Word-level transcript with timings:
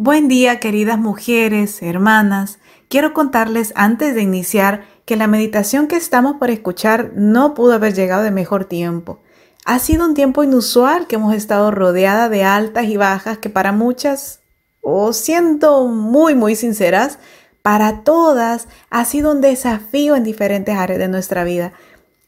Buen 0.00 0.28
día, 0.28 0.60
queridas 0.60 0.96
mujeres, 0.96 1.82
hermanas. 1.82 2.60
Quiero 2.88 3.12
contarles 3.12 3.72
antes 3.74 4.14
de 4.14 4.22
iniciar 4.22 4.84
que 5.04 5.16
la 5.16 5.26
meditación 5.26 5.88
que 5.88 5.96
estamos 5.96 6.36
por 6.36 6.50
escuchar 6.50 7.10
no 7.16 7.52
pudo 7.52 7.72
haber 7.72 7.94
llegado 7.94 8.22
de 8.22 8.30
mejor 8.30 8.64
tiempo. 8.64 9.18
Ha 9.64 9.80
sido 9.80 10.04
un 10.04 10.14
tiempo 10.14 10.44
inusual 10.44 11.08
que 11.08 11.16
hemos 11.16 11.34
estado 11.34 11.72
rodeada 11.72 12.28
de 12.28 12.44
altas 12.44 12.84
y 12.84 12.96
bajas 12.96 13.38
que 13.38 13.50
para 13.50 13.72
muchas, 13.72 14.38
o 14.82 15.12
siendo 15.12 15.88
muy, 15.88 16.36
muy 16.36 16.54
sinceras, 16.54 17.18
para 17.62 18.04
todas 18.04 18.68
ha 18.90 19.04
sido 19.04 19.32
un 19.32 19.40
desafío 19.40 20.14
en 20.14 20.22
diferentes 20.22 20.76
áreas 20.76 21.00
de 21.00 21.08
nuestra 21.08 21.42
vida. 21.42 21.72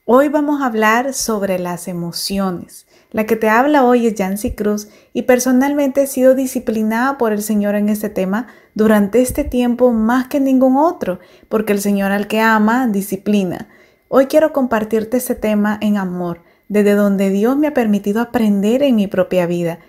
Hoy 0.07 0.29
vamos 0.29 0.61
a 0.61 0.67
hablar 0.67 1.15
sobre 1.15 1.61
las 1.61 1.87
emociones. 1.87 2.89
La 3.13 3.27
que 3.27 3.35
te 3.35 3.49
habla 3.49 3.85
hoy 3.85 4.07
es 4.07 4.15
Yancy 4.15 4.53
Cruz 4.53 4.89
y 5.13 5.23
personalmente 5.23 6.03
he 6.03 6.07
sido 6.07 6.35
disciplinada 6.35 7.19
por 7.19 7.33
el 7.33 7.43
Señor 7.43 7.75
en 7.75 7.89
este 7.89 8.09
tema 8.09 8.47
durante 8.75 9.21
este 9.21 9.43
tiempo 9.43 9.93
más 9.93 10.29
que 10.29 10.39
ningún 10.39 10.77
otro, 10.77 11.19
porque 11.49 11.73
el 11.73 11.81
Señor 11.81 12.13
al 12.13 12.29
que 12.29 12.41
ama 12.41 12.87
disciplina. 12.87 13.69
Hoy 14.09 14.27
quiero 14.27 14.53
compartirte 14.53 15.17
este 15.17 15.35
tema 15.35 15.77
en 15.81 15.97
amor, 15.97 16.43
desde 16.69 16.95
donde 16.95 17.31
Dios 17.31 17.57
me 17.57 17.67
ha 17.67 17.75
permitido 17.75 18.21
aprender 18.21 18.85
en 18.85 18.95
mi 18.95 19.09
propia 19.09 19.47
vida. 19.47 19.81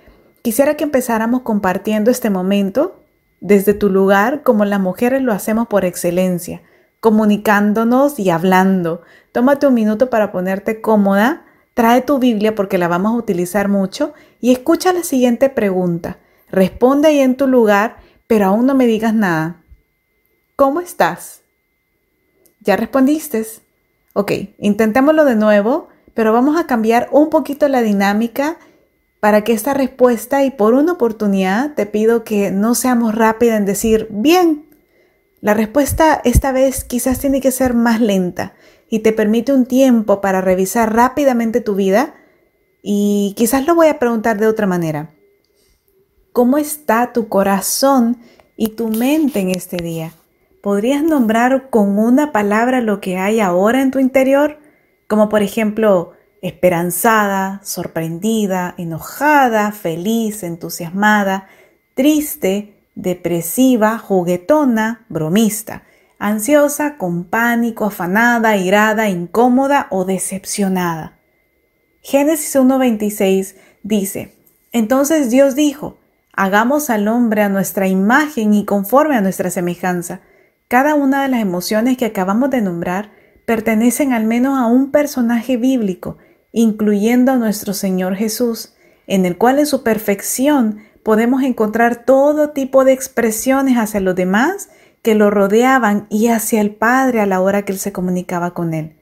Quisiera 0.42 0.76
que 0.76 0.84
empezáramos 0.84 1.42
compartiendo 1.42 2.09
este 2.09 2.31
momento 2.31 3.03
desde 3.40 3.76
tu 3.76 3.90
lugar 3.90 4.42
como 4.42 4.66
las 4.66 4.80
mujeres 4.80 5.22
lo 5.22 5.31
hacemos 5.31 5.67
por 5.67 5.86
excelencia, 5.86 6.64
comunicándonos 7.00 8.17
y 8.17 8.31
hablando. 8.31 9.03
Tómate 9.31 9.67
un 9.67 9.76
minuto 9.76 10.09
para 10.09 10.31
ponerte 10.31 10.81
cómoda 10.81 11.45
Trae 11.73 12.02
tu 12.02 12.20
Biblia 12.20 12.53
porque 12.53 12.77
la 12.77 12.88
vamos 12.88 13.13
a 13.13 13.17
utilizar 13.17 13.70
mucho 13.70 14.13
y 14.41 14.52
escucha 14.52 14.91
la 14.91 15.03
siguiente 15.03 15.49
pregunta. 15.49 16.20
Responde 16.49 17.07
ahí 17.07 17.20
en 17.20 17.35
tu 17.35 17.47
lugar, 17.47 17.97
pero 18.27 18.47
aún 18.47 18.66
no 18.66 18.75
me 18.75 18.88
digas 18.88 19.13
nada. 19.13 19.63
¿Cómo 20.57 20.81
estás? 20.81 21.41
¿Ya 22.59 22.75
respondiste? 22.75 23.45
Ok, 24.13 24.31
intentémoslo 24.59 25.23
de 25.23 25.36
nuevo, 25.36 25.88
pero 26.13 26.33
vamos 26.33 26.59
a 26.59 26.67
cambiar 26.67 27.08
un 27.11 27.30
poquito 27.30 27.67
la 27.69 27.81
dinámica 27.81 28.58
para 29.22 29.44
que 29.44 29.53
esta 29.53 29.73
respuesta 29.73 30.44
y 30.44 30.52
por 30.52 30.73
una 30.73 30.94
oportunidad 30.94 31.73
te 31.75 31.85
pido 31.85 32.25
que 32.25 32.52
no 32.52 32.75
seamos 32.75 33.16
rápidas 33.16 33.58
en 33.58 33.66
decir 33.66 34.08
bien. 34.09 34.66
La 35.39 35.53
respuesta 35.53 36.22
esta 36.25 36.52
vez 36.52 36.83
quizás 36.83 37.19
tiene 37.19 37.39
que 37.39 37.52
ser 37.52 37.73
más 37.73 38.02
lenta 38.02 38.53
y 38.92 39.00
te 39.00 39.14
permite 39.14 39.53
un 39.53 39.66
tiempo 39.66 40.20
para 40.20 40.42
revisar 40.42 40.94
rápidamente 40.94 41.61
tu 41.61 41.75
vida 41.75 42.14
y 42.84 43.34
quizás 43.38 43.66
lo 43.66 43.73
voy 43.73 43.88
a 43.88 43.97
preguntar 43.97 44.38
de 44.38 44.47
otra 44.47 44.67
manera. 44.67 45.11
¿Cómo 46.34 46.58
está 46.58 47.14
tu 47.14 47.30
corazón 47.30 48.17
y 48.58 48.75
tu 48.75 48.89
mente 48.89 49.39
en 49.39 49.50
este 49.50 49.78
día? 49.78 50.12
¿Podrías 50.62 51.03
nombrar 51.03 51.69
con 51.69 51.97
una 51.97 52.34
palabra 52.34 52.81
lo 52.81 53.00
que 53.00 53.17
hay 53.17 53.39
ahora 53.39 53.81
en 53.81 53.92
tu 53.92 54.00
interior? 54.00 54.59
Como 55.08 55.30
por 55.30 55.42
ejemplo, 55.42 56.12
esperanzada, 56.42 57.62
sorprendida, 57.64 58.75
enojada, 58.78 59.72
feliz, 59.72 60.44
entusiasmada, 60.44 61.47
triste, 61.94 62.75
depresiva, 62.95 63.97
juguetona, 63.97 65.06
bromista 65.08 65.84
ansiosa, 66.22 66.97
con 66.97 67.23
pánico, 67.23 67.86
afanada, 67.86 68.55
irada, 68.55 69.09
incómoda 69.09 69.88
o 69.89 70.05
decepcionada. 70.05 71.17
Génesis 72.03 72.55
1.26 72.55 73.55
dice, 73.81 74.36
Entonces 74.72 75.31
Dios 75.31 75.55
dijo, 75.55 75.97
hagamos 76.31 76.91
al 76.91 77.08
hombre 77.08 77.41
a 77.41 77.50
nuestra 77.50 77.88
imagen 77.88 78.53
y 78.53 78.66
conforme 78.66 79.16
a 79.16 79.22
nuestra 79.22 79.50
semejanza. 79.50 80.22
Cada 80.67 80.94
una 80.94 81.23
de 81.23 81.30
las 81.30 81.41
emociones 81.41 81.97
que 81.97 82.05
acabamos 82.05 82.52
de 82.52 82.61
nombrar 82.61 83.09
pertenecen 83.47 84.13
al 84.13 84.25
menos 84.25 84.59
a 84.59 84.67
un 84.67 84.91
personaje 84.91 85.57
bíblico, 85.57 86.19
incluyendo 86.51 87.31
a 87.31 87.38
nuestro 87.38 87.73
Señor 87.73 88.16
Jesús, 88.16 88.75
en 89.07 89.25
el 89.25 89.40
cual 89.40 89.57
en 89.57 89.66
su 89.66 89.81
perfección 89.81 90.84
podemos 91.01 91.41
encontrar 91.41 92.06
todo 92.06 92.51
tipo 92.51 92.85
de 92.85 92.94
expresiones 92.94 93.78
hacia 93.78 94.01
los 94.01 94.13
demás 94.13 94.69
que 95.01 95.16
lo 95.16 95.29
rodeaban 95.29 96.07
y 96.09 96.28
hacia 96.28 96.62
el 96.62 96.75
Padre 96.75 97.22
a 97.22 97.25
la 97.25 97.41
hora 97.41 97.63
que 97.63 97.73
Él 97.73 97.79
se 97.79 97.91
comunicaba 97.91 98.53
con 98.53 98.73
Él. 98.73 98.95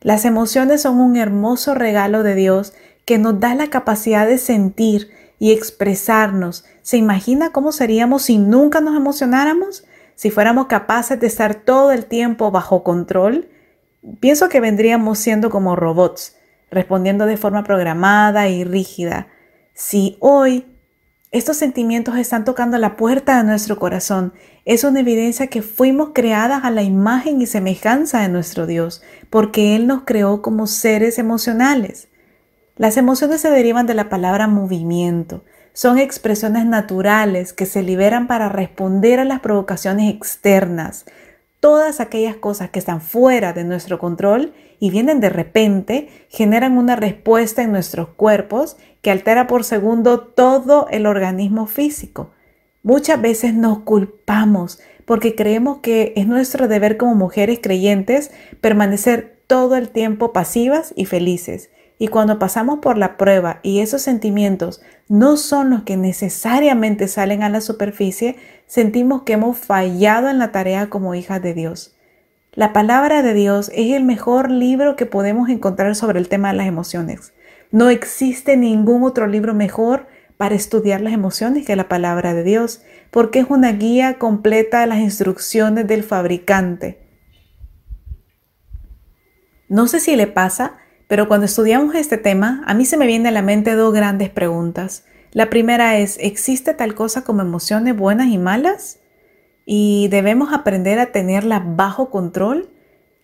Las 0.00 0.24
emociones 0.24 0.82
son 0.82 0.98
un 1.00 1.16
hermoso 1.16 1.74
regalo 1.74 2.22
de 2.22 2.34
Dios 2.34 2.74
que 3.04 3.18
nos 3.18 3.38
da 3.38 3.54
la 3.54 3.68
capacidad 3.68 4.26
de 4.26 4.38
sentir 4.38 5.10
y 5.38 5.52
expresarnos. 5.52 6.64
¿Se 6.82 6.96
imagina 6.96 7.50
cómo 7.50 7.72
seríamos 7.72 8.22
si 8.22 8.38
nunca 8.38 8.80
nos 8.80 8.96
emocionáramos? 8.96 9.84
Si 10.14 10.30
fuéramos 10.30 10.66
capaces 10.66 11.18
de 11.18 11.26
estar 11.26 11.54
todo 11.54 11.92
el 11.92 12.06
tiempo 12.06 12.50
bajo 12.50 12.82
control, 12.82 13.48
pienso 14.20 14.48
que 14.48 14.60
vendríamos 14.60 15.18
siendo 15.18 15.50
como 15.50 15.76
robots, 15.76 16.36
respondiendo 16.70 17.26
de 17.26 17.36
forma 17.36 17.64
programada 17.64 18.48
y 18.48 18.64
rígida. 18.64 19.28
Si 19.74 20.16
hoy 20.20 20.66
estos 21.32 21.56
sentimientos 21.56 22.18
están 22.18 22.44
tocando 22.44 22.76
la 22.76 22.94
puerta 22.94 23.38
de 23.38 23.44
nuestro 23.44 23.78
corazón. 23.78 24.34
Es 24.66 24.84
una 24.84 25.00
evidencia 25.00 25.46
que 25.46 25.62
fuimos 25.62 26.10
creadas 26.12 26.62
a 26.64 26.70
la 26.70 26.82
imagen 26.82 27.40
y 27.40 27.46
semejanza 27.46 28.20
de 28.20 28.28
nuestro 28.28 28.66
Dios, 28.66 29.02
porque 29.30 29.74
Él 29.74 29.86
nos 29.86 30.02
creó 30.04 30.42
como 30.42 30.66
seres 30.66 31.18
emocionales. 31.18 32.08
Las 32.76 32.98
emociones 32.98 33.40
se 33.40 33.48
derivan 33.50 33.86
de 33.86 33.94
la 33.94 34.10
palabra 34.10 34.46
movimiento. 34.46 35.42
Son 35.72 35.98
expresiones 35.98 36.66
naturales 36.66 37.54
que 37.54 37.64
se 37.64 37.82
liberan 37.82 38.26
para 38.26 38.50
responder 38.50 39.18
a 39.18 39.24
las 39.24 39.40
provocaciones 39.40 40.14
externas. 40.14 41.06
Todas 41.60 42.00
aquellas 42.00 42.36
cosas 42.36 42.68
que 42.68 42.78
están 42.78 43.00
fuera 43.00 43.54
de 43.54 43.64
nuestro 43.64 43.98
control 43.98 44.52
y 44.82 44.90
vienen 44.90 45.20
de 45.20 45.30
repente 45.30 46.08
generan 46.28 46.76
una 46.76 46.96
respuesta 46.96 47.62
en 47.62 47.70
nuestros 47.70 48.08
cuerpos 48.08 48.76
que 49.00 49.12
altera 49.12 49.46
por 49.46 49.62
segundo 49.62 50.18
todo 50.18 50.88
el 50.90 51.06
organismo 51.06 51.68
físico. 51.68 52.32
Muchas 52.82 53.22
veces 53.22 53.54
nos 53.54 53.78
culpamos 53.84 54.80
porque 55.04 55.36
creemos 55.36 55.78
que 55.82 56.12
es 56.16 56.26
nuestro 56.26 56.66
deber 56.66 56.96
como 56.96 57.14
mujeres 57.14 57.60
creyentes 57.62 58.32
permanecer 58.60 59.38
todo 59.46 59.76
el 59.76 59.88
tiempo 59.88 60.32
pasivas 60.32 60.92
y 60.96 61.04
felices. 61.04 61.70
Y 61.96 62.08
cuando 62.08 62.40
pasamos 62.40 62.80
por 62.80 62.98
la 62.98 63.16
prueba 63.16 63.60
y 63.62 63.78
esos 63.82 64.02
sentimientos 64.02 64.82
no 65.06 65.36
son 65.36 65.70
los 65.70 65.82
que 65.84 65.96
necesariamente 65.96 67.06
salen 67.06 67.44
a 67.44 67.50
la 67.50 67.60
superficie, 67.60 68.34
sentimos 68.66 69.22
que 69.22 69.34
hemos 69.34 69.56
fallado 69.58 70.28
en 70.28 70.40
la 70.40 70.50
tarea 70.50 70.90
como 70.90 71.14
hijas 71.14 71.40
de 71.40 71.54
Dios. 71.54 71.94
La 72.54 72.74
palabra 72.74 73.22
de 73.22 73.32
Dios 73.32 73.70
es 73.74 73.94
el 73.94 74.04
mejor 74.04 74.50
libro 74.50 74.94
que 74.94 75.06
podemos 75.06 75.48
encontrar 75.48 75.96
sobre 75.96 76.18
el 76.18 76.28
tema 76.28 76.50
de 76.50 76.58
las 76.58 76.66
emociones. 76.66 77.32
No 77.70 77.88
existe 77.88 78.58
ningún 78.58 79.04
otro 79.04 79.26
libro 79.26 79.54
mejor 79.54 80.06
para 80.36 80.54
estudiar 80.54 81.00
las 81.00 81.14
emociones 81.14 81.64
que 81.64 81.76
la 81.76 81.88
palabra 81.88 82.34
de 82.34 82.42
Dios, 82.42 82.82
porque 83.10 83.38
es 83.38 83.46
una 83.48 83.72
guía 83.72 84.18
completa 84.18 84.82
de 84.82 84.86
las 84.86 84.98
instrucciones 84.98 85.86
del 85.86 86.02
fabricante. 86.02 86.98
No 89.70 89.86
sé 89.88 89.98
si 89.98 90.14
le 90.14 90.26
pasa, 90.26 90.74
pero 91.08 91.28
cuando 91.28 91.46
estudiamos 91.46 91.94
este 91.94 92.18
tema, 92.18 92.62
a 92.66 92.74
mí 92.74 92.84
se 92.84 92.98
me 92.98 93.06
viene 93.06 93.30
a 93.30 93.32
la 93.32 93.40
mente 93.40 93.72
dos 93.72 93.94
grandes 93.94 94.28
preguntas. 94.28 95.06
La 95.30 95.48
primera 95.48 95.96
es, 95.96 96.18
¿existe 96.20 96.74
tal 96.74 96.94
cosa 96.94 97.24
como 97.24 97.40
emociones 97.40 97.96
buenas 97.96 98.26
y 98.26 98.36
malas? 98.36 98.98
Y 99.74 100.08
debemos 100.08 100.52
aprender 100.52 100.98
a 100.98 101.12
tenerla 101.12 101.64
bajo 101.64 102.10
control? 102.10 102.68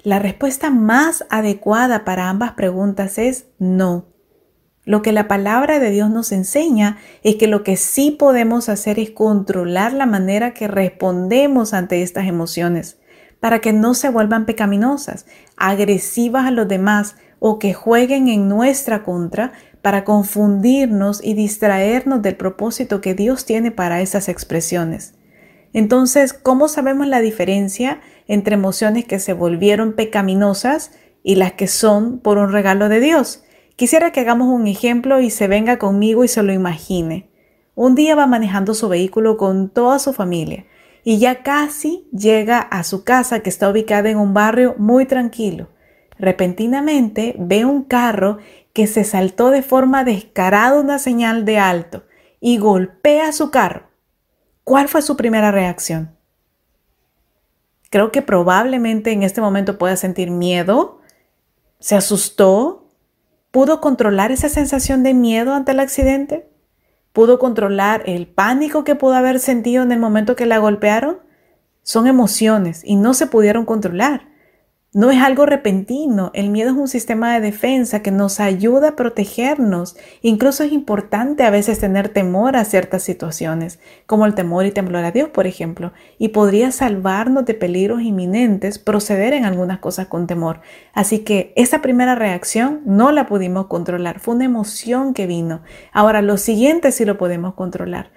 La 0.02 0.18
respuesta 0.18 0.70
más 0.70 1.26
adecuada 1.28 2.06
para 2.06 2.30
ambas 2.30 2.52
preguntas 2.52 3.18
es 3.18 3.48
no. 3.58 4.06
Lo 4.86 5.02
que 5.02 5.12
la 5.12 5.28
palabra 5.28 5.78
de 5.78 5.90
Dios 5.90 6.08
nos 6.08 6.32
enseña 6.32 6.96
es 7.22 7.34
que 7.34 7.48
lo 7.48 7.62
que 7.64 7.76
sí 7.76 8.12
podemos 8.12 8.70
hacer 8.70 8.98
es 8.98 9.10
controlar 9.10 9.92
la 9.92 10.06
manera 10.06 10.54
que 10.54 10.68
respondemos 10.68 11.74
ante 11.74 12.00
estas 12.00 12.26
emociones 12.26 12.98
para 13.40 13.60
que 13.60 13.74
no 13.74 13.92
se 13.92 14.08
vuelvan 14.08 14.46
pecaminosas, 14.46 15.26
agresivas 15.58 16.46
a 16.46 16.50
los 16.50 16.66
demás 16.66 17.16
o 17.40 17.58
que 17.58 17.74
jueguen 17.74 18.28
en 18.28 18.48
nuestra 18.48 19.02
contra 19.02 19.52
para 19.82 20.02
confundirnos 20.02 21.22
y 21.22 21.34
distraernos 21.34 22.22
del 22.22 22.36
propósito 22.36 23.02
que 23.02 23.12
Dios 23.12 23.44
tiene 23.44 23.70
para 23.70 24.00
esas 24.00 24.30
expresiones. 24.30 25.17
Entonces, 25.72 26.32
¿cómo 26.32 26.68
sabemos 26.68 27.06
la 27.06 27.20
diferencia 27.20 28.00
entre 28.26 28.54
emociones 28.54 29.04
que 29.04 29.18
se 29.18 29.32
volvieron 29.32 29.94
pecaminosas 29.94 30.92
y 31.22 31.34
las 31.36 31.52
que 31.52 31.66
son 31.66 32.20
por 32.20 32.38
un 32.38 32.52
regalo 32.52 32.88
de 32.88 33.00
Dios? 33.00 33.44
Quisiera 33.76 34.10
que 34.10 34.20
hagamos 34.20 34.48
un 34.48 34.66
ejemplo 34.66 35.20
y 35.20 35.30
se 35.30 35.46
venga 35.46 35.78
conmigo 35.78 36.24
y 36.24 36.28
se 36.28 36.42
lo 36.42 36.52
imagine. 36.52 37.30
Un 37.74 37.94
día 37.94 38.16
va 38.16 38.26
manejando 38.26 38.74
su 38.74 38.88
vehículo 38.88 39.36
con 39.36 39.68
toda 39.68 39.98
su 39.98 40.12
familia 40.12 40.66
y 41.04 41.18
ya 41.18 41.42
casi 41.42 42.08
llega 42.12 42.58
a 42.58 42.82
su 42.82 43.04
casa 43.04 43.40
que 43.40 43.50
está 43.50 43.70
ubicada 43.70 44.10
en 44.10 44.18
un 44.18 44.34
barrio 44.34 44.74
muy 44.78 45.06
tranquilo. 45.06 45.68
Repentinamente 46.18 47.36
ve 47.38 47.64
un 47.64 47.84
carro 47.84 48.38
que 48.72 48.86
se 48.86 49.04
saltó 49.04 49.50
de 49.50 49.62
forma 49.62 50.02
descarada 50.02 50.80
una 50.80 50.98
señal 50.98 51.44
de 51.44 51.58
alto 51.58 52.04
y 52.40 52.58
golpea 52.58 53.32
su 53.32 53.50
carro. 53.50 53.87
¿Cuál 54.68 54.86
fue 54.88 55.00
su 55.00 55.16
primera 55.16 55.50
reacción? 55.50 56.14
Creo 57.88 58.12
que 58.12 58.20
probablemente 58.20 59.12
en 59.12 59.22
este 59.22 59.40
momento 59.40 59.78
pueda 59.78 59.96
sentir 59.96 60.30
miedo, 60.30 61.00
se 61.80 61.96
asustó, 61.96 62.90
pudo 63.50 63.80
controlar 63.80 64.30
esa 64.30 64.50
sensación 64.50 65.02
de 65.02 65.14
miedo 65.14 65.54
ante 65.54 65.72
el 65.72 65.80
accidente, 65.80 66.50
pudo 67.14 67.38
controlar 67.38 68.02
el 68.04 68.26
pánico 68.26 68.84
que 68.84 68.94
pudo 68.94 69.14
haber 69.14 69.40
sentido 69.40 69.82
en 69.82 69.90
el 69.90 70.00
momento 70.00 70.36
que 70.36 70.44
la 70.44 70.58
golpearon. 70.58 71.20
Son 71.82 72.06
emociones 72.06 72.82
y 72.84 72.96
no 72.96 73.14
se 73.14 73.26
pudieron 73.26 73.64
controlar. 73.64 74.28
No 74.94 75.10
es 75.10 75.20
algo 75.20 75.44
repentino, 75.44 76.30
el 76.32 76.48
miedo 76.48 76.70
es 76.70 76.76
un 76.78 76.88
sistema 76.88 77.34
de 77.34 77.42
defensa 77.42 78.00
que 78.00 78.10
nos 78.10 78.40
ayuda 78.40 78.88
a 78.88 78.96
protegernos. 78.96 79.98
Incluso 80.22 80.64
es 80.64 80.72
importante 80.72 81.42
a 81.42 81.50
veces 81.50 81.78
tener 81.78 82.08
temor 82.08 82.56
a 82.56 82.64
ciertas 82.64 83.02
situaciones, 83.02 83.80
como 84.06 84.24
el 84.24 84.34
temor 84.34 84.64
y 84.64 84.70
temblor 84.70 85.04
a 85.04 85.10
Dios, 85.10 85.28
por 85.28 85.46
ejemplo, 85.46 85.92
y 86.16 86.28
podría 86.28 86.72
salvarnos 86.72 87.44
de 87.44 87.52
peligros 87.52 88.00
inminentes 88.00 88.78
proceder 88.78 89.34
en 89.34 89.44
algunas 89.44 89.78
cosas 89.78 90.06
con 90.06 90.26
temor. 90.26 90.62
Así 90.94 91.18
que 91.18 91.52
esa 91.54 91.82
primera 91.82 92.14
reacción 92.14 92.80
no 92.86 93.12
la 93.12 93.26
pudimos 93.26 93.66
controlar, 93.66 94.20
fue 94.20 94.36
una 94.36 94.46
emoción 94.46 95.12
que 95.12 95.26
vino. 95.26 95.60
Ahora, 95.92 96.22
lo 96.22 96.38
siguiente 96.38 96.92
sí 96.92 97.04
lo 97.04 97.18
podemos 97.18 97.52
controlar. 97.52 98.10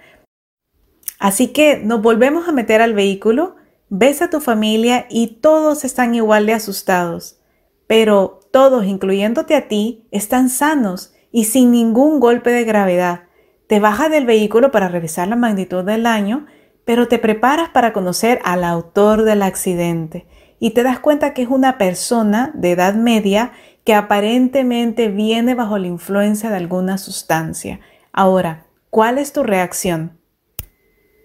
Así 1.18 1.48
que 1.48 1.76
nos 1.84 2.00
volvemos 2.00 2.48
a 2.48 2.52
meter 2.52 2.80
al 2.80 2.94
vehículo 2.94 3.56
Ves 3.94 4.22
a 4.22 4.30
tu 4.30 4.40
familia 4.40 5.04
y 5.10 5.38
todos 5.42 5.84
están 5.84 6.14
igual 6.14 6.46
de 6.46 6.54
asustados, 6.54 7.42
pero 7.86 8.40
todos, 8.50 8.86
incluyéndote 8.86 9.54
a 9.54 9.68
ti, 9.68 10.08
están 10.10 10.48
sanos 10.48 11.12
y 11.30 11.44
sin 11.44 11.72
ningún 11.72 12.18
golpe 12.18 12.48
de 12.48 12.64
gravedad. 12.64 13.24
Te 13.66 13.80
bajas 13.80 14.10
del 14.10 14.24
vehículo 14.24 14.70
para 14.70 14.88
revisar 14.88 15.28
la 15.28 15.36
magnitud 15.36 15.84
del 15.84 16.04
daño, 16.04 16.46
pero 16.86 17.06
te 17.06 17.18
preparas 17.18 17.68
para 17.68 17.92
conocer 17.92 18.38
al 18.44 18.64
autor 18.64 19.24
del 19.24 19.42
accidente 19.42 20.26
y 20.58 20.70
te 20.70 20.84
das 20.84 20.98
cuenta 20.98 21.34
que 21.34 21.42
es 21.42 21.48
una 21.48 21.76
persona 21.76 22.50
de 22.54 22.70
edad 22.70 22.94
media 22.94 23.52
que 23.84 23.92
aparentemente 23.92 25.08
viene 25.08 25.54
bajo 25.54 25.76
la 25.76 25.88
influencia 25.88 26.48
de 26.48 26.56
alguna 26.56 26.96
sustancia. 26.96 27.80
Ahora, 28.10 28.64
¿cuál 28.88 29.18
es 29.18 29.34
tu 29.34 29.42
reacción? 29.42 30.18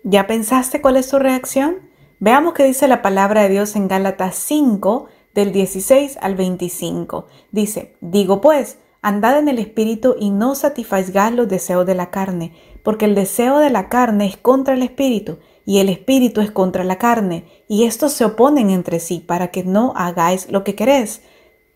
¿Ya 0.04 0.28
pensaste 0.28 0.82
cuál 0.82 0.98
es 0.98 1.08
tu 1.08 1.18
reacción? 1.18 1.87
Veamos 2.20 2.56
qué 2.56 2.64
dice 2.64 2.88
la 2.88 3.04
palabra 3.04 3.44
de 3.44 3.50
Dios 3.50 3.76
en 3.76 3.88
Gálatas 3.88 4.36
5, 4.38 5.06
del 5.36 5.52
16 5.52 6.18
al 6.20 6.34
25. 6.34 7.28
Dice, 7.52 7.96
digo 8.02 8.42
pues, 8.42 8.80
andad 9.04 9.38
en 9.38 9.48
el 9.50 9.60
Espíritu 9.60 10.16
y 10.20 10.32
no 10.32 10.56
satisfagáis 10.56 11.36
los 11.36 11.48
deseos 11.48 11.86
de 11.86 11.94
la 11.94 12.10
carne, 12.10 12.54
porque 12.82 13.06
el 13.06 13.14
deseo 13.14 13.60
de 13.60 13.70
la 13.70 13.88
carne 13.88 14.26
es 14.26 14.36
contra 14.36 14.74
el 14.74 14.82
Espíritu, 14.82 15.38
y 15.64 15.78
el 15.78 15.90
Espíritu 15.90 16.42
es 16.42 16.50
contra 16.50 16.84
la 16.84 16.98
carne, 16.98 17.46
y 17.68 17.84
estos 17.84 18.14
se 18.14 18.26
oponen 18.26 18.72
entre 18.72 19.00
sí, 19.00 19.20
para 19.20 19.50
que 19.50 19.64
no 19.64 19.94
hagáis 19.96 20.52
lo 20.52 20.64
que 20.64 20.74
queréis. 20.74 21.22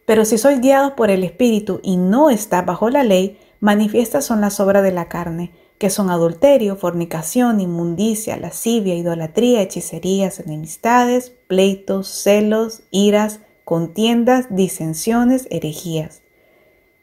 Pero 0.07 0.25
si 0.25 0.39
sois 0.39 0.59
guiados 0.59 0.93
por 0.93 1.11
el 1.11 1.23
Espíritu 1.23 1.81
y 1.83 1.97
no 1.97 2.31
está 2.31 2.63
bajo 2.63 2.89
la 2.89 3.03
ley, 3.03 3.37
manifiestas 3.59 4.25
son 4.25 4.41
las 4.41 4.59
obras 4.59 4.81
de 4.81 4.91
la 4.91 5.07
carne 5.07 5.51
que 5.81 5.89
son 5.89 6.11
adulterio, 6.11 6.75
fornicación, 6.75 7.59
inmundicia, 7.59 8.37
lascivia, 8.37 8.93
idolatría, 8.93 9.63
hechicerías, 9.63 10.39
enemistades, 10.39 11.31
pleitos, 11.47 12.07
celos, 12.07 12.83
iras, 12.91 13.39
contiendas, 13.65 14.45
disensiones, 14.51 15.47
herejías, 15.49 16.21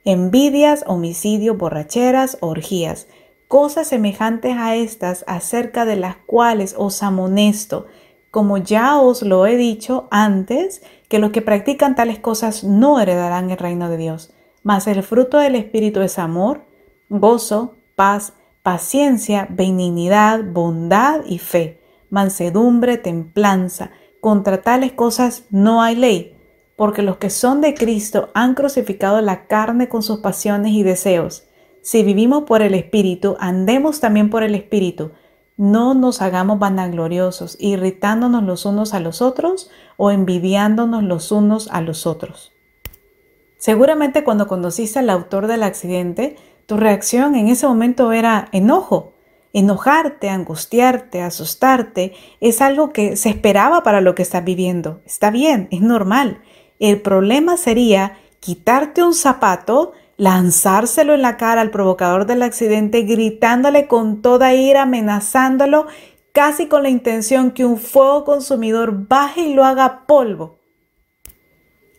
envidias, 0.05 0.85
homicidios, 0.87 1.59
borracheras, 1.59 2.39
orgías, 2.41 3.09
cosas 3.49 3.89
semejantes 3.89 4.55
a 4.57 4.77
estas 4.77 5.25
acerca 5.27 5.85
de 5.85 5.97
las 5.97 6.15
cuales 6.15 6.77
os 6.79 7.03
amonesto, 7.03 7.87
como 8.31 8.59
ya 8.59 9.01
os 9.01 9.23
lo 9.23 9.49
he 9.49 9.57
dicho 9.57 10.07
antes, 10.13 10.83
que 11.09 11.19
los 11.19 11.33
que 11.33 11.43
practican 11.43 11.97
tales 11.97 12.21
cosas 12.21 12.63
no 12.63 13.01
heredarán 13.01 13.51
el 13.51 13.59
reino 13.59 13.91
de 13.91 13.97
Dios. 13.97 14.33
Mas 14.63 14.87
el 14.87 15.03
fruto 15.03 15.39
del 15.39 15.57
Espíritu 15.57 16.01
es 16.01 16.17
amor, 16.21 16.63
gozo, 17.09 17.75
paz, 17.97 18.35
paciencia, 18.63 19.47
benignidad, 19.51 20.45
bondad 20.45 21.21
y 21.27 21.39
fe, 21.39 21.81
mansedumbre, 22.11 22.97
templanza. 22.99 23.91
Contra 24.21 24.63
tales 24.63 24.93
cosas 24.93 25.45
no 25.51 25.83
hay 25.83 25.97
ley, 25.97 26.37
porque 26.77 27.03
los 27.03 27.19
que 27.19 27.31
son 27.31 27.61
de 27.61 27.75
Cristo 27.75 28.31
han 28.35 28.55
crucificado 28.55 29.21
la 29.21 29.47
carne 29.47 29.89
con 29.89 30.03
sus 30.03 30.19
pasiones 30.19 30.73
y 30.73 30.83
deseos. 30.83 31.49
Si 31.83 32.03
vivimos 32.03 32.45
por 32.45 32.63
el 32.63 32.75
Espíritu, 32.75 33.37
andemos 33.41 34.01
también 34.01 34.31
por 34.31 34.43
el 34.43 34.55
Espíritu. 34.55 35.13
No 35.57 35.95
nos 35.95 36.21
hagamos 36.21 36.59
vanagloriosos, 36.59 37.57
irritándonos 37.59 38.45
los 38.45 38.65
unos 38.67 38.95
a 38.95 39.01
los 39.01 39.23
otros 39.23 39.71
o 39.97 40.11
envidiándonos 40.11 41.03
los 41.03 41.33
unos 41.33 41.69
a 41.73 41.81
los 41.81 42.07
otros. 42.07 42.53
Seguramente 43.57 44.23
cuando 44.23 44.47
conociste 44.47 45.01
al 45.01 45.11
autor 45.11 45.49
del 45.49 45.65
accidente, 45.65 46.37
tu 46.69 46.77
reacción 46.77 47.35
en 47.35 47.49
ese 47.49 47.67
momento 47.67 48.13
era 48.13 48.51
enojo. 48.53 49.15
Enojarte, 49.55 50.29
angustiarte, 50.29 51.23
asustarte, 51.23 52.13
es 52.43 52.61
algo 52.61 52.93
que 52.93 53.17
se 53.17 53.31
esperaba 53.31 53.83
para 53.83 54.03
lo 54.03 54.15
que 54.15 54.21
estás 54.21 54.45
viviendo. 54.45 55.01
Está 55.07 55.31
bien, 55.31 55.69
es 55.71 55.81
normal. 55.81 56.43
El 56.79 57.01
problema 57.01 57.57
sería 57.57 58.19
quitarte 58.41 59.03
un 59.03 59.15
zapato, 59.15 59.93
lanzárselo 60.19 61.15
en 61.15 61.23
la 61.23 61.39
cara 61.39 61.63
al 61.63 61.71
provocador 61.71 62.27
del 62.27 62.43
accidente, 62.43 63.01
gritándole 63.01 63.87
con 63.87 64.21
toda 64.21 64.53
ira, 64.53 64.83
amenazándolo, 64.83 65.87
casi 66.33 66.67
con 66.67 66.83
la 66.83 66.91
intención 66.91 67.53
que 67.53 67.65
un 67.65 67.79
fuego 67.79 68.25
consumidor 68.25 69.09
baje 69.09 69.41
y 69.41 69.55
lo 69.55 69.65
haga 69.65 70.05
polvo. 70.07 70.59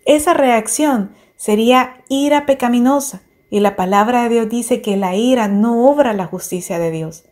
Esa 0.05 0.35
reacción 0.35 1.15
sería 1.37 2.03
ira 2.07 2.45
pecaminosa. 2.45 3.23
Y 3.49 3.61
la 3.61 3.75
palabra 3.75 4.23
de 4.23 4.29
Dios 4.29 4.49
dice 4.49 4.81
que 4.81 4.97
la 4.97 5.15
ira 5.15 5.47
no 5.47 5.89
obra 5.89 6.13
la 6.13 6.25
justicia 6.25 6.79
de 6.79 6.91
Dios. 6.91 7.25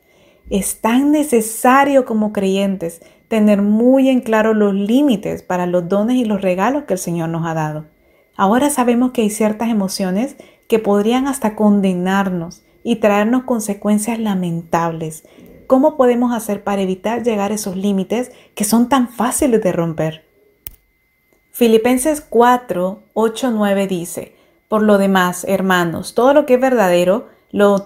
Es 0.50 0.82
tan 0.82 1.12
necesario 1.12 2.06
como 2.06 2.34
creyentes 2.34 3.02
tener 3.28 3.62
muy 3.62 4.10
en 4.10 4.22
claro 4.22 4.54
los 4.54 4.74
límites 4.74 5.44
para 5.44 5.68
los 5.68 5.90
dones 5.90 6.16
y 6.16 6.26
los 6.26 6.42
regalos 6.42 6.84
que 6.84 6.94
el 6.94 7.00
Señor 7.00 7.30
nos 7.30 7.46
ha 7.46 7.54
dado. 7.54 7.86
Ahora 8.36 8.70
sabemos 8.70 9.12
que 9.12 9.22
hay 9.22 9.30
ciertas 9.30 9.70
emociones 9.70 10.38
que 10.68 10.80
podrían 10.80 11.28
hasta 11.28 11.56
condenarnos 11.56 12.64
y 12.84 12.98
traernos 12.98 13.44
consecuencias 13.44 14.20
lamentables. 14.20 15.24
¿Cómo 15.68 15.98
podemos 15.98 16.34
hacer 16.34 16.64
para 16.64 16.82
evitar 16.82 17.24
llegar 17.24 17.52
a 17.52 17.56
esos 17.56 17.76
límites 17.76 18.32
que 18.56 18.64
son 18.64 18.88
tan 18.88 19.10
fáciles 19.10 19.62
de 19.62 19.74
romper? 19.74 20.24
Filipenses 21.52 22.22
4, 22.22 23.04
8, 23.14 23.52
9 23.52 23.88
dice, 23.88 24.37
por 24.68 24.84
lo 24.84 24.98
demás, 24.98 25.46
hermanos, 25.48 26.14
todo 26.14 26.34
lo 26.34 26.46
que 26.46 26.56
es 26.56 26.62
verdadero, 26.62 27.28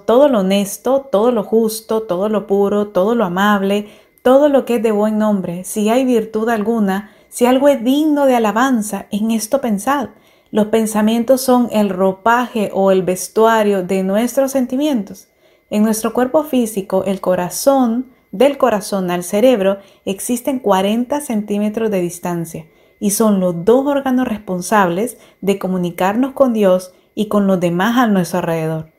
todo 0.05 0.27
lo 0.27 0.39
honesto, 0.39 1.07
todo 1.11 1.31
lo 1.31 1.43
justo, 1.43 2.03
todo 2.03 2.29
lo 2.29 2.47
puro, 2.47 2.87
todo 2.87 3.15
lo 3.15 3.25
amable, 3.25 3.87
todo 4.23 4.49
lo 4.49 4.65
que 4.65 4.75
es 4.75 4.83
de 4.83 4.91
buen 4.91 5.17
nombre, 5.17 5.63
si 5.63 5.89
hay 5.89 6.05
virtud 6.05 6.49
alguna, 6.49 7.11
si 7.29 7.45
algo 7.45 7.69
es 7.69 7.83
digno 7.83 8.25
de 8.25 8.35
alabanza, 8.35 9.05
en 9.11 9.31
esto 9.31 9.61
pensad. 9.61 10.09
Los 10.51 10.67
pensamientos 10.67 11.41
son 11.41 11.69
el 11.71 11.89
ropaje 11.89 12.71
o 12.73 12.91
el 12.91 13.03
vestuario 13.03 13.83
de 13.83 14.03
nuestros 14.03 14.51
sentimientos. 14.51 15.29
En 15.69 15.83
nuestro 15.83 16.13
cuerpo 16.13 16.43
físico, 16.43 17.05
el 17.05 17.21
corazón, 17.21 18.11
del 18.31 18.57
corazón 18.57 19.11
al 19.11 19.23
cerebro, 19.23 19.77
existen 20.03 20.59
40 20.59 21.21
centímetros 21.21 21.89
de 21.89 22.01
distancia 22.01 22.65
y 23.01 23.09
son 23.09 23.39
los 23.39 23.65
dos 23.65 23.85
órganos 23.87 24.27
responsables 24.27 25.17
de 25.41 25.57
comunicarnos 25.57 26.33
con 26.33 26.53
Dios 26.53 26.93
y 27.15 27.25
con 27.25 27.47
los 27.47 27.59
demás 27.59 27.97
a 27.97 28.05
nuestro 28.05 28.39
alrededor. 28.39 28.91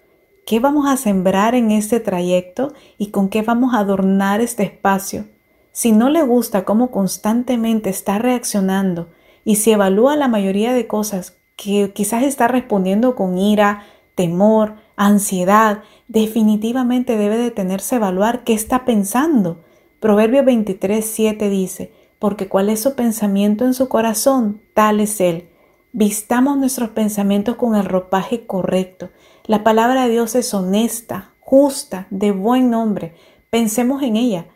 ¿Qué 0.45 0.59
vamos 0.59 0.89
a 0.89 0.97
sembrar 0.97 1.55
en 1.55 1.71
este 1.71 2.01
trayecto 2.01 2.75
y 2.99 3.07
con 3.07 3.29
qué 3.29 3.43
vamos 3.43 3.75
a 3.75 3.79
adornar 3.79 4.41
este 4.41 4.65
espacio? 4.65 5.27
Si 5.71 5.93
no 5.93 6.11
le 6.11 6.23
gusta 6.23 6.65
cómo 6.65 6.91
constantemente 6.91 7.91
está 7.91 8.19
reaccionando 8.19 9.09
y 9.45 9.57
si 9.57 9.71
evalúa 9.71 10.17
la 10.17 10.27
mayoría 10.27 10.73
de 10.73 10.89
cosas 10.89 11.37
que 11.55 11.93
quizás 11.95 12.25
está 12.25 12.49
respondiendo 12.49 13.15
con 13.15 13.39
ira, 13.39 13.85
temor, 14.17 14.75
ansiedad, 14.97 15.85
definitivamente 16.09 17.17
debe 17.17 17.39
detenerse 17.39 17.95
a 17.95 17.99
evaluar 17.99 18.43
qué 18.43 18.53
está 18.53 18.85
pensando. 18.85 19.61
Proverbio 20.01 20.45
23, 20.45 21.07
7 21.07 21.49
dice, 21.49 21.93
porque 22.23 22.47
cuál 22.47 22.69
es 22.69 22.81
su 22.81 22.95
pensamiento 22.95 23.65
en 23.65 23.75
su 23.75 23.89
corazón, 23.89 24.61
tal 24.75 25.01
es 25.01 25.21
Él. 25.21 25.49
Vistamos 25.91 26.57
nuestros 26.57 26.91
pensamientos 26.91 27.57
con 27.57 27.75
el 27.75 27.85
ropaje 27.85 28.47
correcto. 28.47 29.11
La 29.45 29.65
palabra 29.65 30.05
de 30.05 30.11
Dios 30.11 30.37
es 30.37 30.55
honesta, 30.55 31.33
justa, 31.41 32.07
de 32.11 32.31
buen 32.31 32.71
nombre. 32.71 33.17
Pensemos 33.51 34.05
en 34.05 34.15
ella. 34.15 34.47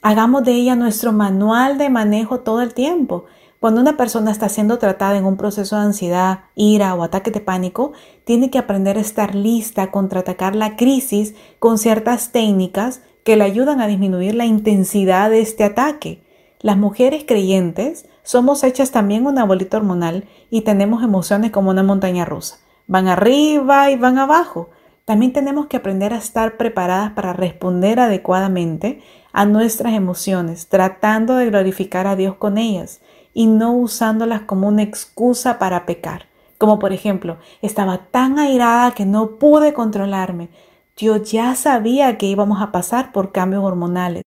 Hagamos 0.00 0.44
de 0.44 0.52
ella 0.52 0.76
nuestro 0.76 1.12
manual 1.12 1.76
de 1.76 1.90
manejo 1.90 2.40
todo 2.40 2.62
el 2.62 2.72
tiempo. 2.72 3.26
Cuando 3.58 3.82
una 3.82 3.98
persona 3.98 4.30
está 4.30 4.48
siendo 4.48 4.78
tratada 4.78 5.18
en 5.18 5.26
un 5.26 5.36
proceso 5.36 5.76
de 5.76 5.82
ansiedad, 5.82 6.44
ira 6.54 6.94
o 6.94 7.02
ataque 7.02 7.30
de 7.30 7.42
pánico, 7.42 7.92
tiene 8.24 8.48
que 8.48 8.56
aprender 8.56 8.96
a 8.96 9.02
estar 9.02 9.34
lista 9.34 9.82
a 9.82 9.90
contraatacar 9.90 10.56
la 10.56 10.74
crisis 10.74 11.34
con 11.58 11.76
ciertas 11.76 12.32
técnicas 12.32 13.02
que 13.24 13.36
le 13.36 13.44
ayudan 13.44 13.82
a 13.82 13.88
disminuir 13.88 14.34
la 14.34 14.46
intensidad 14.46 15.28
de 15.28 15.42
este 15.42 15.64
ataque. 15.64 16.22
Las 16.62 16.76
mujeres 16.76 17.24
creyentes 17.26 18.06
somos 18.22 18.64
hechas 18.64 18.90
también 18.90 19.26
una 19.26 19.46
bolita 19.46 19.78
hormonal 19.78 20.28
y 20.50 20.60
tenemos 20.60 21.02
emociones 21.02 21.52
como 21.52 21.70
una 21.70 21.82
montaña 21.82 22.26
rusa. 22.26 22.58
Van 22.86 23.08
arriba 23.08 23.90
y 23.90 23.96
van 23.96 24.18
abajo. 24.18 24.68
También 25.06 25.32
tenemos 25.32 25.68
que 25.68 25.78
aprender 25.78 26.12
a 26.12 26.18
estar 26.18 26.58
preparadas 26.58 27.12
para 27.12 27.32
responder 27.32 27.98
adecuadamente 27.98 29.00
a 29.32 29.46
nuestras 29.46 29.94
emociones, 29.94 30.68
tratando 30.68 31.36
de 31.36 31.46
glorificar 31.46 32.06
a 32.06 32.14
Dios 32.14 32.34
con 32.34 32.58
ellas 32.58 33.00
y 33.32 33.46
no 33.46 33.72
usándolas 33.72 34.42
como 34.42 34.68
una 34.68 34.82
excusa 34.82 35.58
para 35.58 35.86
pecar. 35.86 36.26
Como 36.58 36.78
por 36.78 36.92
ejemplo, 36.92 37.38
estaba 37.62 37.96
tan 38.10 38.38
airada 38.38 38.90
que 38.90 39.06
no 39.06 39.38
pude 39.38 39.72
controlarme. 39.72 40.50
Yo 40.94 41.16
ya 41.16 41.54
sabía 41.54 42.18
que 42.18 42.26
íbamos 42.26 42.60
a 42.60 42.70
pasar 42.70 43.12
por 43.12 43.32
cambios 43.32 43.64
hormonales 43.64 44.24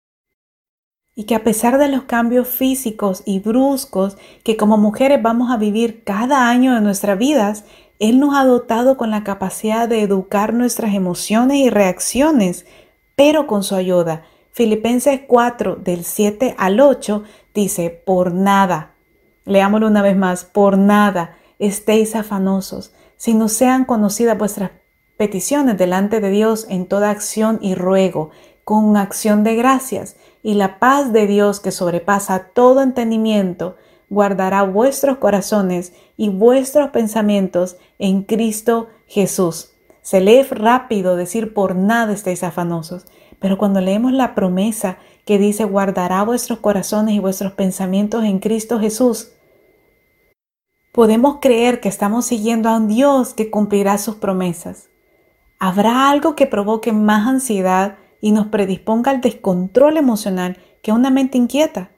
y 1.21 1.25
que 1.25 1.35
a 1.35 1.45
pesar 1.45 1.77
de 1.77 1.89
los 1.89 2.05
cambios 2.05 2.49
físicos 2.49 3.23
y 3.27 3.41
bruscos 3.41 4.17
que 4.43 4.57
como 4.57 4.79
mujeres 4.79 5.21
vamos 5.21 5.51
a 5.51 5.59
vivir 5.59 6.03
cada 6.03 6.49
año 6.49 6.75
de 6.75 6.81
nuestras 6.81 7.19
vidas, 7.19 7.65
Él 7.99 8.19
nos 8.19 8.35
ha 8.35 8.47
dotado 8.47 8.97
con 8.97 9.11
la 9.11 9.23
capacidad 9.23 9.87
de 9.87 10.01
educar 10.01 10.55
nuestras 10.55 10.95
emociones 10.95 11.59
y 11.59 11.69
reacciones, 11.69 12.65
pero 13.17 13.47
con 13.47 13.65
su 13.65 13.75
ayuda. 13.75 14.23
Filipenses 14.53 15.21
4 15.27 15.77
del 15.77 16.05
7 16.05 16.55
al 16.57 16.81
8 16.81 17.23
dice, 17.53 17.91
por 17.91 18.33
nada, 18.33 18.93
leámoslo 19.45 19.89
una 19.89 20.01
vez 20.01 20.17
más, 20.17 20.47
por 20.47 20.79
nada 20.79 21.37
estéis 21.59 22.17
afanosos, 22.17 22.95
sino 23.19 23.49
sean 23.49 23.85
conocidas 23.85 24.39
vuestras 24.39 24.71
peticiones 25.19 25.77
delante 25.77 26.21
de 26.21 26.31
Dios 26.31 26.65
en 26.71 26.87
toda 26.87 27.11
acción 27.11 27.59
y 27.61 27.75
ruego, 27.75 28.31
con 28.65 28.97
acción 28.97 29.45
de 29.45 29.57
gracias 29.57 30.17
y 30.43 30.55
la 30.55 30.79
paz 30.79 31.13
de 31.13 31.27
Dios 31.27 31.61
que 31.61 31.71
sobrepasa 31.71 32.51
todo 32.55 32.83
entendimiento, 32.83 33.77
guardará 34.09 34.63
vuestros 34.65 35.19
corazones 35.19 35.93
y 36.17 36.29
vuestros 36.29 36.91
pensamientos 36.91 37.77
en 37.99 38.23
Cristo 38.23 38.89
Jesús. 39.07 39.73
Se 40.03 40.21
lee 40.21 40.43
rápido 40.43 41.17
decir 41.17 41.55
por 41.55 41.77
nada 41.77 42.13
estéis 42.13 42.43
afanosos, 42.43 43.07
pero 43.39 43.59
cuando 43.59 43.81
leemos 43.81 44.13
la 44.13 44.35
promesa 44.35 44.99
que 45.25 45.39
dice 45.39 45.65
guardará 45.65 46.23
vuestros 46.25 46.59
corazones 46.59 47.15
y 47.15 47.21
vuestros 47.21 47.53
pensamientos 47.53 48.25
en 48.25 48.39
Cristo 48.39 48.81
Jesús, 48.81 49.33
podemos 50.93 51.39
creer 51.41 51.81
que 51.81 51.89
estamos 51.89 52.27
siguiendo 52.27 52.69
a 52.69 52.77
un 52.77 52.89
Dios 52.89 53.35
que 53.35 53.51
cumplirá 53.51 53.99
sus 53.99 54.17
promesas. 54.17 54.89
¿Habrá 55.59 56.11
algo 56.11 56.35
que 56.35 56.47
provoque 56.47 56.93
más 56.93 57.29
ansiedad 57.29 57.97
y 58.21 58.33
nos 58.33 58.49
predisponga 58.49 59.11
al 59.11 59.21
descontrol 59.21 59.97
emocional 59.97 60.59
que 60.83 60.93
una 60.93 61.11
mente 61.11 61.39
inquieta. 61.39 61.91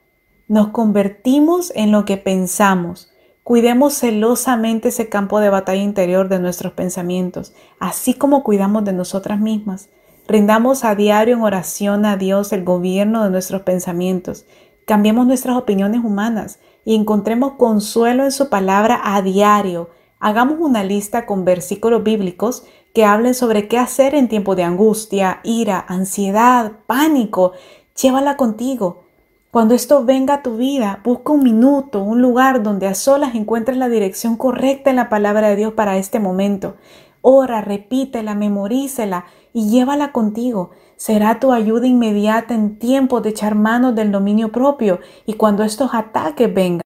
Nos 0.49 0.69
convertimos 0.69 1.73
en 1.75 1.93
lo 1.93 2.05
que 2.05 2.17
pensamos. 2.17 3.13
Cuidemos 3.43 3.95
celosamente 3.95 4.89
ese 4.89 5.09
campo 5.09 5.41
de 5.41 5.51
batalla 5.51 5.83
interior 5.83 6.29
de 6.29 6.39
nuestros 6.39 6.75
pensamientos, 6.75 7.53
así 7.81 8.15
como 8.15 8.45
cuidamos 8.45 8.85
de 8.85 8.93
nosotras 8.93 9.41
mismas. 9.41 9.89
Rindamos 10.29 10.85
a 10.85 10.95
diario 10.95 11.35
en 11.35 11.43
oración 11.43 12.05
a 12.05 12.17
Dios 12.17 12.53
el 12.53 12.65
gobierno 12.65 13.25
de 13.25 13.31
nuestros 13.31 13.63
pensamientos. 13.63 14.47
Cambiemos 14.87 15.27
nuestras 15.27 15.57
opiniones 15.57 16.05
humanas 16.05 16.61
y 16.85 16.95
encontremos 16.95 17.55
consuelo 17.55 18.25
en 18.25 18.33
su 18.33 18.49
palabra 18.49 19.01
a 19.03 19.23
diario. 19.23 19.91
Hagamos 20.21 20.59
una 20.61 20.85
lista 20.85 21.27
con 21.27 21.45
versículos 21.45 22.05
bíblicos 22.05 22.65
que 22.95 23.05
hablen 23.05 23.35
sobre 23.35 23.69
qué 23.69 23.79
hacer 23.79 24.15
en 24.15 24.29
tiempo 24.29 24.55
de 24.55 24.65
angustia, 24.65 25.41
ira, 25.45 25.85
ansiedad, 25.89 26.73
pánico. 26.87 27.53
Llévala 28.01 28.37
contigo. 28.37 29.05
Cuando 29.51 29.75
esto 29.75 30.05
venga 30.05 30.35
a 30.35 30.43
tu 30.43 30.57
vida, 30.57 31.01
busca 31.05 31.33
un 31.33 31.43
minuto, 31.43 32.03
un 32.03 32.23
lugar 32.23 32.63
donde 32.63 32.87
a 32.87 32.95
solas 32.95 33.35
encuentres 33.35 33.77
la 33.77 33.89
dirección 33.89 34.37
correcta 34.37 34.91
en 34.91 34.97
la 34.97 35.09
palabra 35.09 35.49
de 35.49 35.57
Dios 35.57 35.75
para 35.75 35.99
este 35.99 36.21
momento. 36.21 36.77
Ora, 37.21 37.61
repítela, 37.61 38.35
memorícela 38.35 39.27
y 39.53 39.69
llévala 39.69 40.11
contigo. 40.13 40.71
Será 40.97 41.39
tu 41.39 41.53
ayuda 41.53 41.87
inmediata 41.87 42.55
en 42.55 42.79
tiempo 42.79 43.21
de 43.21 43.31
echar 43.31 43.55
manos 43.55 43.95
del 43.95 44.11
dominio 44.11 44.53
propio 44.53 45.01
y 45.27 45.35
cuando 45.35 45.65
estos 45.65 45.91
ataques 45.93 46.53
vengan. 46.53 46.83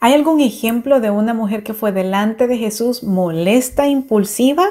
¿Hay 0.00 0.14
algún 0.14 0.40
ejemplo 0.40 1.00
de 1.00 1.10
una 1.10 1.34
mujer 1.34 1.62
que 1.62 1.74
fue 1.74 1.92
delante 1.92 2.46
de 2.46 2.58
Jesús 2.58 3.02
molesta, 3.02 3.86
impulsiva? 3.86 4.64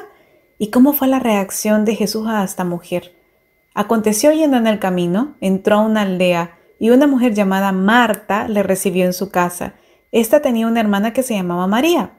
¿Y 0.61 0.71
cómo 0.71 0.91
fue 0.91 1.07
la 1.07 1.19
reacción 1.19 1.85
de 1.85 1.95
Jesús 1.95 2.27
a 2.27 2.43
esta 2.43 2.65
mujer? 2.65 3.15
Aconteció 3.73 4.33
yendo 4.33 4.57
en 4.57 4.67
el 4.67 4.77
camino, 4.77 5.35
entró 5.39 5.77
a 5.77 5.85
una 5.85 6.01
aldea 6.01 6.57
y 6.79 6.89
una 6.89 7.07
mujer 7.07 7.33
llamada 7.33 7.71
Marta 7.71 8.45
le 8.49 8.61
recibió 8.61 9.05
en 9.05 9.13
su 9.13 9.31
casa. 9.31 9.75
Esta 10.11 10.41
tenía 10.41 10.67
una 10.67 10.81
hermana 10.81 11.13
que 11.13 11.23
se 11.23 11.33
llamaba 11.33 11.65
María, 11.65 12.11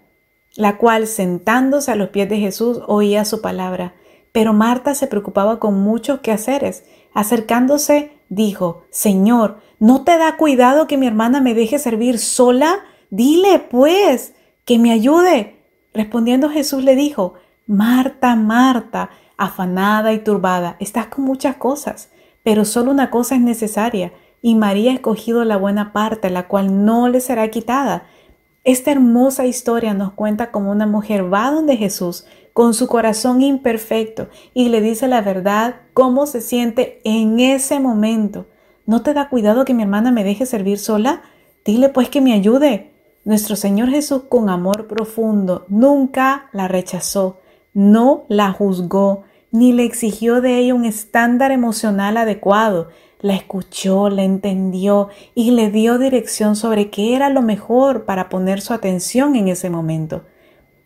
la 0.56 0.78
cual 0.78 1.06
sentándose 1.06 1.92
a 1.92 1.96
los 1.96 2.08
pies 2.08 2.30
de 2.30 2.38
Jesús 2.38 2.80
oía 2.86 3.26
su 3.26 3.42
palabra. 3.42 3.92
Pero 4.32 4.54
Marta 4.54 4.94
se 4.94 5.06
preocupaba 5.06 5.60
con 5.60 5.78
muchos 5.78 6.20
quehaceres. 6.20 6.84
Acercándose, 7.12 8.12
dijo, 8.30 8.84
Señor, 8.88 9.60
¿no 9.78 10.02
te 10.02 10.16
da 10.16 10.38
cuidado 10.38 10.86
que 10.86 10.96
mi 10.96 11.06
hermana 11.06 11.42
me 11.42 11.52
deje 11.52 11.78
servir 11.78 12.18
sola? 12.18 12.80
Dile, 13.10 13.58
pues, 13.58 14.32
que 14.64 14.78
me 14.78 14.92
ayude. 14.92 15.56
Respondiendo 15.92 16.48
Jesús 16.48 16.84
le 16.84 16.96
dijo, 16.96 17.34
Marta, 17.70 18.34
Marta, 18.34 19.10
afanada 19.36 20.12
y 20.12 20.18
turbada, 20.24 20.74
estás 20.80 21.06
con 21.06 21.24
muchas 21.24 21.54
cosas, 21.54 22.10
pero 22.42 22.64
solo 22.64 22.90
una 22.90 23.10
cosa 23.10 23.36
es 23.36 23.40
necesaria, 23.40 24.12
y 24.42 24.56
María 24.56 24.90
ha 24.90 24.94
escogido 24.94 25.44
la 25.44 25.56
buena 25.56 25.92
parte, 25.92 26.30
la 26.30 26.48
cual 26.48 26.84
no 26.84 27.08
le 27.08 27.20
será 27.20 27.48
quitada. 27.48 28.02
Esta 28.64 28.90
hermosa 28.90 29.46
historia 29.46 29.94
nos 29.94 30.10
cuenta 30.14 30.50
cómo 30.50 30.72
una 30.72 30.88
mujer 30.88 31.32
va 31.32 31.52
donde 31.52 31.76
Jesús 31.76 32.26
con 32.54 32.74
su 32.74 32.88
corazón 32.88 33.40
imperfecto 33.40 34.30
y 34.52 34.70
le 34.70 34.80
dice 34.80 35.06
la 35.06 35.20
verdad, 35.20 35.76
cómo 35.94 36.26
se 36.26 36.40
siente 36.40 37.00
en 37.04 37.38
ese 37.38 37.78
momento. 37.78 38.46
¿No 38.84 39.02
te 39.02 39.14
da 39.14 39.28
cuidado 39.28 39.64
que 39.64 39.74
mi 39.74 39.84
hermana 39.84 40.10
me 40.10 40.24
deje 40.24 40.44
servir 40.44 40.80
sola? 40.80 41.22
Dile 41.64 41.88
pues 41.88 42.08
que 42.08 42.20
me 42.20 42.32
ayude. 42.32 42.90
Nuestro 43.24 43.54
Señor 43.54 43.90
Jesús 43.90 44.22
con 44.28 44.48
amor 44.48 44.88
profundo 44.88 45.66
nunca 45.68 46.48
la 46.52 46.66
rechazó 46.66 47.38
no 47.72 48.24
la 48.28 48.52
juzgó 48.52 49.24
ni 49.52 49.72
le 49.72 49.84
exigió 49.84 50.40
de 50.40 50.58
ella 50.58 50.74
un 50.74 50.84
estándar 50.84 51.50
emocional 51.50 52.16
adecuado. 52.16 52.88
La 53.20 53.34
escuchó, 53.34 54.08
la 54.08 54.22
entendió 54.22 55.08
y 55.34 55.50
le 55.50 55.70
dio 55.70 55.98
dirección 55.98 56.56
sobre 56.56 56.88
qué 56.90 57.16
era 57.16 57.28
lo 57.28 57.42
mejor 57.42 58.04
para 58.04 58.28
poner 58.28 58.60
su 58.60 58.72
atención 58.72 59.36
en 59.36 59.48
ese 59.48 59.68
momento. 59.68 60.24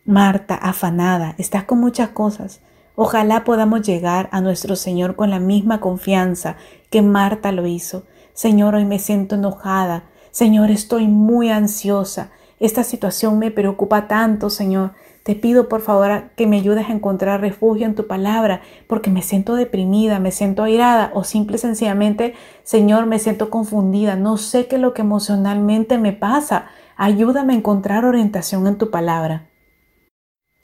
Marta, 0.03 0.55
afanada, 0.55 1.35
estás 1.37 1.63
con 1.63 1.79
muchas 1.79 2.09
cosas. 2.09 2.61
Ojalá 2.95 3.43
podamos 3.43 3.81
llegar 3.81 4.29
a 4.31 4.41
nuestro 4.41 4.75
Señor 4.75 5.15
con 5.15 5.29
la 5.29 5.39
misma 5.39 5.79
confianza 5.79 6.57
que 6.89 7.01
Marta 7.01 7.51
lo 7.51 7.67
hizo. 7.67 8.03
Señor, 8.33 8.75
hoy 8.75 8.85
me 8.85 8.99
siento 8.99 9.35
enojada. 9.35 10.05
Señor, 10.31 10.71
estoy 10.71 11.07
muy 11.07 11.49
ansiosa. 11.49 12.31
Esta 12.59 12.83
situación 12.83 13.39
me 13.39 13.51
preocupa 13.51 14.07
tanto, 14.07 14.49
Señor. 14.49 14.93
Te 15.25 15.33
pido 15.33 15.67
por 15.69 15.81
favor 15.81 16.29
que 16.35 16.45
me 16.45 16.57
ayudes 16.57 16.87
a 16.87 16.93
encontrar 16.93 17.41
refugio 17.41 17.87
en 17.87 17.95
tu 17.95 18.05
palabra, 18.05 18.61
porque 18.85 19.09
me 19.09 19.23
siento 19.23 19.55
deprimida, 19.55 20.19
me 20.19 20.29
siento 20.29 20.61
airada 20.61 21.09
o 21.15 21.23
simple 21.23 21.55
y 21.55 21.59
sencillamente, 21.59 22.35
Señor, 22.61 23.07
me 23.07 23.17
siento 23.17 23.49
confundida, 23.49 24.15
no 24.15 24.37
sé 24.37 24.67
qué 24.67 24.75
es 24.75 24.81
lo 24.83 24.93
que 24.93 25.01
emocionalmente 25.01 25.97
me 25.97 26.13
pasa. 26.13 26.67
Ayúdame 26.95 27.53
a 27.53 27.55
encontrar 27.55 28.05
orientación 28.05 28.67
en 28.67 28.77
tu 28.77 28.91
palabra. 28.91 29.49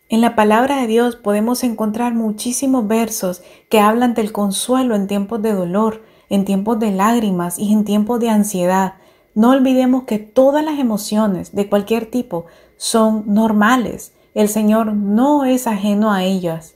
En 0.10 0.22
la 0.22 0.36
palabra 0.36 0.80
de 0.80 0.86
Dios 0.86 1.16
podemos 1.16 1.64
encontrar 1.64 2.14
muchísimos 2.14 2.88
versos 2.88 3.42
que 3.68 3.80
hablan 3.80 4.14
del 4.14 4.32
consuelo 4.32 4.94
en 4.94 5.08
tiempos 5.08 5.42
de 5.42 5.54
dolor, 5.54 6.04
en 6.30 6.46
tiempos 6.46 6.80
de 6.80 6.92
lágrimas 6.92 7.58
y 7.58 7.74
en 7.74 7.84
tiempos 7.84 8.20
de 8.20 8.30
ansiedad. 8.30 8.94
No 9.34 9.50
olvidemos 9.50 10.04
que 10.04 10.20
todas 10.20 10.64
las 10.64 10.78
emociones 10.78 11.56
de 11.56 11.68
cualquier 11.68 12.06
tipo 12.06 12.46
son 12.78 13.24
normales 13.26 14.14
el 14.34 14.48
Señor 14.48 14.94
no 14.94 15.46
es 15.46 15.68
ajeno 15.68 16.12
a 16.14 16.24
ellas. 16.24 16.76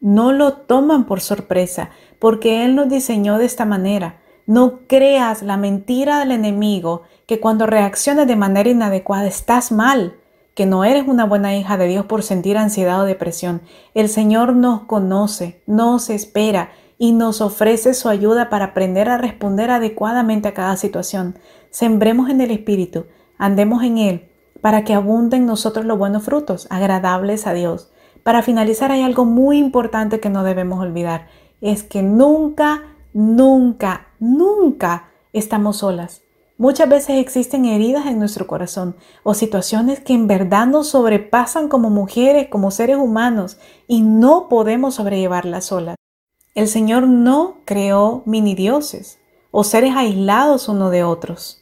No 0.00 0.32
lo 0.32 0.54
toman 0.54 1.04
por 1.04 1.20
sorpresa, 1.20 1.90
porque 2.18 2.64
Él 2.64 2.74
nos 2.74 2.88
diseñó 2.88 3.38
de 3.38 3.44
esta 3.44 3.66
manera. 3.66 4.20
No 4.46 4.80
creas 4.86 5.42
la 5.42 5.56
mentira 5.56 6.18
del 6.20 6.32
enemigo 6.32 7.02
que 7.26 7.38
cuando 7.38 7.66
reacciones 7.66 8.26
de 8.26 8.36
manera 8.36 8.70
inadecuada 8.70 9.26
estás 9.26 9.72
mal, 9.72 10.16
que 10.54 10.64
no 10.66 10.84
eres 10.84 11.06
una 11.06 11.26
buena 11.26 11.54
hija 11.54 11.76
de 11.76 11.86
Dios 11.86 12.06
por 12.06 12.22
sentir 12.22 12.56
ansiedad 12.56 13.02
o 13.02 13.04
depresión. 13.04 13.60
El 13.94 14.08
Señor 14.08 14.54
nos 14.54 14.82
conoce, 14.82 15.62
nos 15.66 16.08
espera 16.08 16.70
y 16.98 17.12
nos 17.12 17.40
ofrece 17.40 17.94
su 17.94 18.08
ayuda 18.08 18.48
para 18.48 18.66
aprender 18.66 19.08
a 19.08 19.18
responder 19.18 19.70
adecuadamente 19.70 20.48
a 20.48 20.54
cada 20.54 20.76
situación. 20.76 21.38
Sembremos 21.70 22.30
en 22.30 22.40
el 22.40 22.50
Espíritu, 22.50 23.06
andemos 23.38 23.82
en 23.84 23.98
Él 23.98 24.29
para 24.60 24.84
que 24.84 24.94
abunden 24.94 25.46
nosotros 25.46 25.84
los 25.86 25.98
buenos 25.98 26.24
frutos, 26.24 26.66
agradables 26.70 27.46
a 27.46 27.52
Dios. 27.52 27.90
Para 28.22 28.42
finalizar, 28.42 28.92
hay 28.92 29.02
algo 29.02 29.24
muy 29.24 29.58
importante 29.58 30.20
que 30.20 30.30
no 30.30 30.44
debemos 30.44 30.80
olvidar, 30.80 31.28
es 31.60 31.82
que 31.82 32.02
nunca 32.02 32.82
nunca, 33.12 34.08
nunca 34.18 35.10
estamos 35.32 35.78
solas. 35.78 36.22
Muchas 36.58 36.88
veces 36.90 37.16
existen 37.16 37.64
heridas 37.64 38.06
en 38.06 38.18
nuestro 38.18 38.46
corazón 38.46 38.94
o 39.22 39.32
situaciones 39.32 40.00
que 40.00 40.12
en 40.12 40.26
verdad 40.26 40.66
nos 40.66 40.88
sobrepasan 40.88 41.68
como 41.68 41.88
mujeres, 41.88 42.48
como 42.48 42.70
seres 42.70 42.98
humanos 42.98 43.58
y 43.86 44.02
no 44.02 44.48
podemos 44.48 44.96
sobrellevarlas 44.96 45.66
solas. 45.66 45.96
El 46.54 46.68
Señor 46.68 47.06
no 47.06 47.58
creó 47.64 48.22
mini 48.26 48.54
dioses 48.54 49.18
o 49.50 49.64
seres 49.64 49.94
aislados 49.96 50.68
uno 50.68 50.90
de 50.90 51.02
otros. 51.02 51.59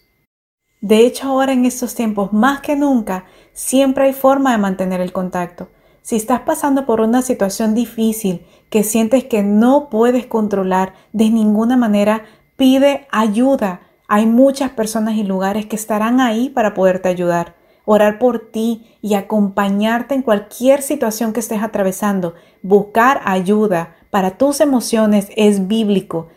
De 0.81 1.01
hecho, 1.01 1.29
ahora 1.29 1.53
en 1.53 1.65
estos 1.65 1.95
tiempos, 1.95 2.33
más 2.33 2.61
que 2.61 2.77
nunca, 2.77 3.25
siempre 3.53 4.05
hay 4.05 4.13
forma 4.13 4.53
de 4.53 4.59
mantener 4.59 5.01
el 5.01 5.13
contacto. 5.13 5.69
Si 6.03 6.17
estás 6.17 6.41
pasando 6.41 6.87
por 6.87 7.01
una 7.01 7.21
situación 7.21 7.75
difícil 7.75 8.47
que 8.71 8.85
sientes 8.85 9.25
que 9.25 9.43
no 9.43 9.91
puedes 9.91 10.27
controlar 10.27 10.95
de 11.13 11.31
ninguna 11.31 11.77
manera, 11.77 12.23
pide 12.57 13.07
ayuda. 13.11 13.81
Hay 14.07 14.27
muchas 14.27 14.71
personas 14.71 15.17
y 15.17 15.25
lugares 15.25 15.67
que 15.67 15.77
estarán 15.77 16.21
ahí 16.21 16.49
para 16.49 16.75
poderte 16.75 17.09
ayudar, 17.09 17.57
orar 17.85 18.19
por 18.19 18.51
ti 18.51 18.87
y 19.03 19.15
acompañarte 19.15 20.15
en 20.15 20.23
cualquier 20.23 20.81
situación 20.81 21.33
que 21.33 21.41
estés 21.41 21.63
atravesando. 21.63 22.35
Buscar 22.63 23.21
ayuda 23.25 23.97
para 24.11 24.39
tus 24.39 24.61
emociones 24.61 25.29
es 25.37 25.67
bíblico. 25.67 26.29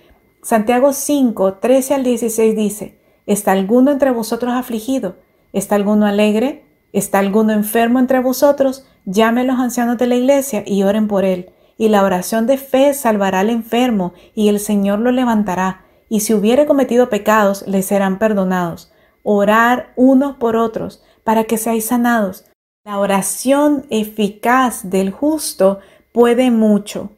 Santiago 0.41 0.91
5, 0.91 1.53
13 1.59 1.93
al 1.93 2.03
16 2.03 2.55
dice, 2.55 3.00
¿está 3.25 3.51
alguno 3.51 3.91
entre 3.91 4.11
vosotros 4.11 4.53
afligido? 4.53 5.15
¿Está 5.53 5.75
alguno 5.75 6.05
alegre? 6.05 6.65
¿Está 6.93 7.19
alguno 7.19 7.53
enfermo 7.53 7.99
entre 7.99 8.19
vosotros? 8.19 8.85
Llame 9.05 9.41
a 9.41 9.43
los 9.45 9.59
ancianos 9.59 9.97
de 9.97 10.07
la 10.07 10.15
iglesia 10.15 10.63
y 10.65 10.83
oren 10.83 11.07
por 11.07 11.25
él. 11.25 11.51
Y 11.77 11.89
la 11.89 12.03
oración 12.03 12.47
de 12.47 12.57
fe 12.57 12.93
salvará 12.93 13.39
al 13.39 13.49
enfermo 13.49 14.13
y 14.35 14.49
el 14.49 14.59
Señor 14.59 14.99
lo 14.99 15.11
levantará. 15.11 15.85
Y 16.09 16.19
si 16.19 16.33
hubiere 16.33 16.65
cometido 16.65 17.09
pecados, 17.09 17.65
le 17.67 17.81
serán 17.81 18.19
perdonados. 18.19 18.91
Orar 19.23 19.93
unos 19.95 20.35
por 20.35 20.55
otros 20.55 21.03
para 21.23 21.45
que 21.45 21.57
seáis 21.57 21.85
sanados. 21.85 22.45
La 22.83 22.99
oración 22.99 23.85
eficaz 23.89 24.89
del 24.89 25.11
justo 25.11 25.79
puede 26.13 26.51
mucho. 26.51 27.11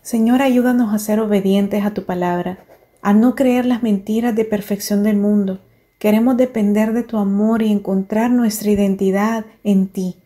Señor, 0.00 0.42
ayúdanos 0.42 0.92
a 0.94 0.98
ser 0.98 1.20
obedientes 1.20 1.84
a 1.84 1.94
tu 1.94 2.04
palabra, 2.04 2.58
a 3.02 3.12
no 3.12 3.34
creer 3.34 3.66
las 3.66 3.82
mentiras 3.82 4.34
de 4.34 4.46
perfección 4.46 5.02
del 5.02 5.16
mundo 5.16 5.60
Queremos 6.02 6.36
depender 6.36 6.92
de 6.94 7.04
tu 7.04 7.16
amor 7.16 7.62
y 7.62 7.70
encontrar 7.70 8.28
nuestra 8.28 8.72
identidad 8.72 9.46
en 9.62 9.86
ti. 9.86 10.16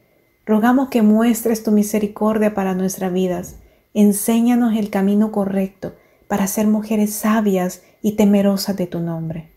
Rogamos 0.47 0.89
que 0.89 1.03
muestres 1.03 1.63
tu 1.63 1.71
misericordia 1.71 2.55
para 2.55 2.73
nuestras 2.73 3.13
vidas. 3.13 3.57
Enséñanos 3.93 4.75
el 4.75 4.89
camino 4.89 5.31
correcto 5.33 5.95
para 6.29 6.47
ser 6.47 6.67
mujeres 6.67 7.13
sabias 7.13 7.83
y 8.01 8.13
temerosas 8.13 8.75
de 8.79 8.87
tu 8.87 9.01
nombre. 9.01 9.53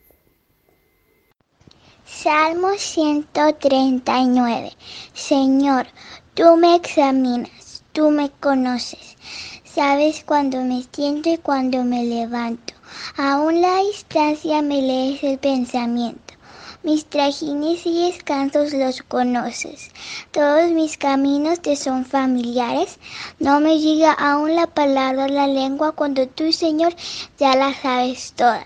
Salmo 2.03 2.71
139. 2.77 4.73
Señor, 5.13 5.88
tú 6.33 6.57
me 6.57 6.75
examinas, 6.75 7.85
tú 7.93 8.11
me 8.11 8.29
conoces. 8.29 9.15
Sabes 9.63 10.25
cuando 10.25 10.65
me 10.65 10.83
siento 10.91 11.29
y 11.29 11.38
cuando 11.38 11.85
me 11.85 12.03
levanto. 12.03 12.68
Aún 13.17 13.62
la 13.62 13.77
distancia 13.84 14.62
me 14.62 14.81
lees 14.81 15.24
el 15.24 15.38
pensamiento. 15.38 16.34
Mis 16.81 17.05
trajines 17.05 17.86
y 17.86 18.10
descansos 18.10 18.74
los 18.74 19.01
conoces. 19.01 19.91
Todos 20.31 20.72
mis 20.72 20.98
caminos 20.98 21.62
te 21.62 21.75
son 21.75 22.05
familiares. 22.05 23.00
No 23.39 23.60
me 23.60 23.79
llega 23.79 24.13
aún 24.13 24.55
la 24.55 24.67
palabra 24.67 25.25
a 25.25 25.27
la 25.27 25.48
lengua 25.48 25.91
cuando 25.91 26.27
tú, 26.27 26.51
Señor, 26.51 26.96
ya 27.38 27.55
la 27.55 27.74
sabes 27.74 28.34
toda. 28.36 28.65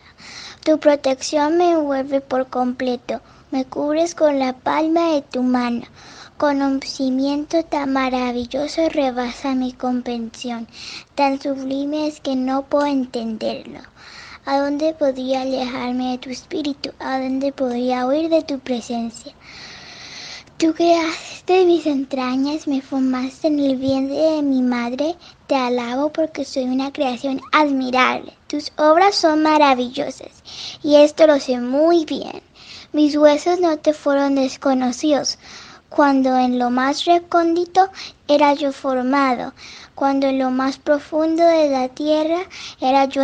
Tu 0.63 0.80
protección 0.80 1.58
me 1.58 1.72
envuelve 1.72 2.22
por 2.22 2.48
completo. 2.50 3.22
Me 3.51 3.65
cubres 3.65 4.16
con 4.16 4.40
la 4.40 4.53
palma 4.53 5.14
de 5.14 5.22
tu 5.22 5.42
mano 5.44 5.83
conocimiento 6.38 7.64
tan 7.64 7.94
maravilloso 7.94 8.90
rebasa 8.90 9.55
mi 9.55 9.72
comprensión, 9.72 10.68
tan 11.16 11.40
sublime 11.40 12.07
es 12.07 12.20
que 12.20 12.36
no 12.36 12.64
puedo 12.64 12.88
entenderlo. 12.88 13.79
¿A 14.46 14.60
dónde 14.60 14.94
podría 14.94 15.44
alejarme 15.44 16.12
de 16.12 16.18
tu 16.18 16.29
espíritu? 16.29 16.92
¿A 17.00 17.18
dónde 17.18 17.53
podría 17.53 18.06
huir 18.06 18.29
de 18.29 18.42
tu 18.44 18.60
presencia? 18.60 19.32
Tú 20.58 20.74
creaste 20.74 21.64
mis 21.64 21.86
entrañas, 21.86 22.68
me 22.68 22.82
formaste 22.82 23.48
en 23.48 23.60
el 23.62 23.77
vientre 23.77 24.18
de 24.18 24.42
mi 24.42 24.62
madre. 24.62 25.16
Te 25.48 25.56
alabo 25.56 26.12
porque 26.12 26.44
soy 26.44 26.66
una 26.66 26.92
creación 26.92 27.40
admirable. 27.53 28.34
Tus 28.48 28.74
obras 28.75 29.16
son 29.16 29.44
maravillosas 29.44 30.44
y 30.84 30.98
esto 30.98 31.25
lo 31.25 31.40
sé 31.40 31.62
muy 31.62 32.03
bien. 32.03 32.42
Mis 32.92 33.16
huesos 33.16 33.62
no 33.62 33.77
te 33.77 33.94
fueron 33.94 34.36
desconocidos 34.36 35.38
cuando 35.88 36.36
en 36.38 36.60
lo 36.60 36.70
más 36.70 37.06
recóndito 37.06 37.90
era 38.27 38.53
yo 38.56 38.74
formado, 38.74 39.53
cuando 39.96 40.27
en 40.27 40.40
lo 40.40 40.51
más 40.51 40.79
profundo 40.79 41.46
de 41.46 41.70
la 41.70 41.88
tierra 41.88 42.42
era 42.82 43.06
yo 43.06 43.24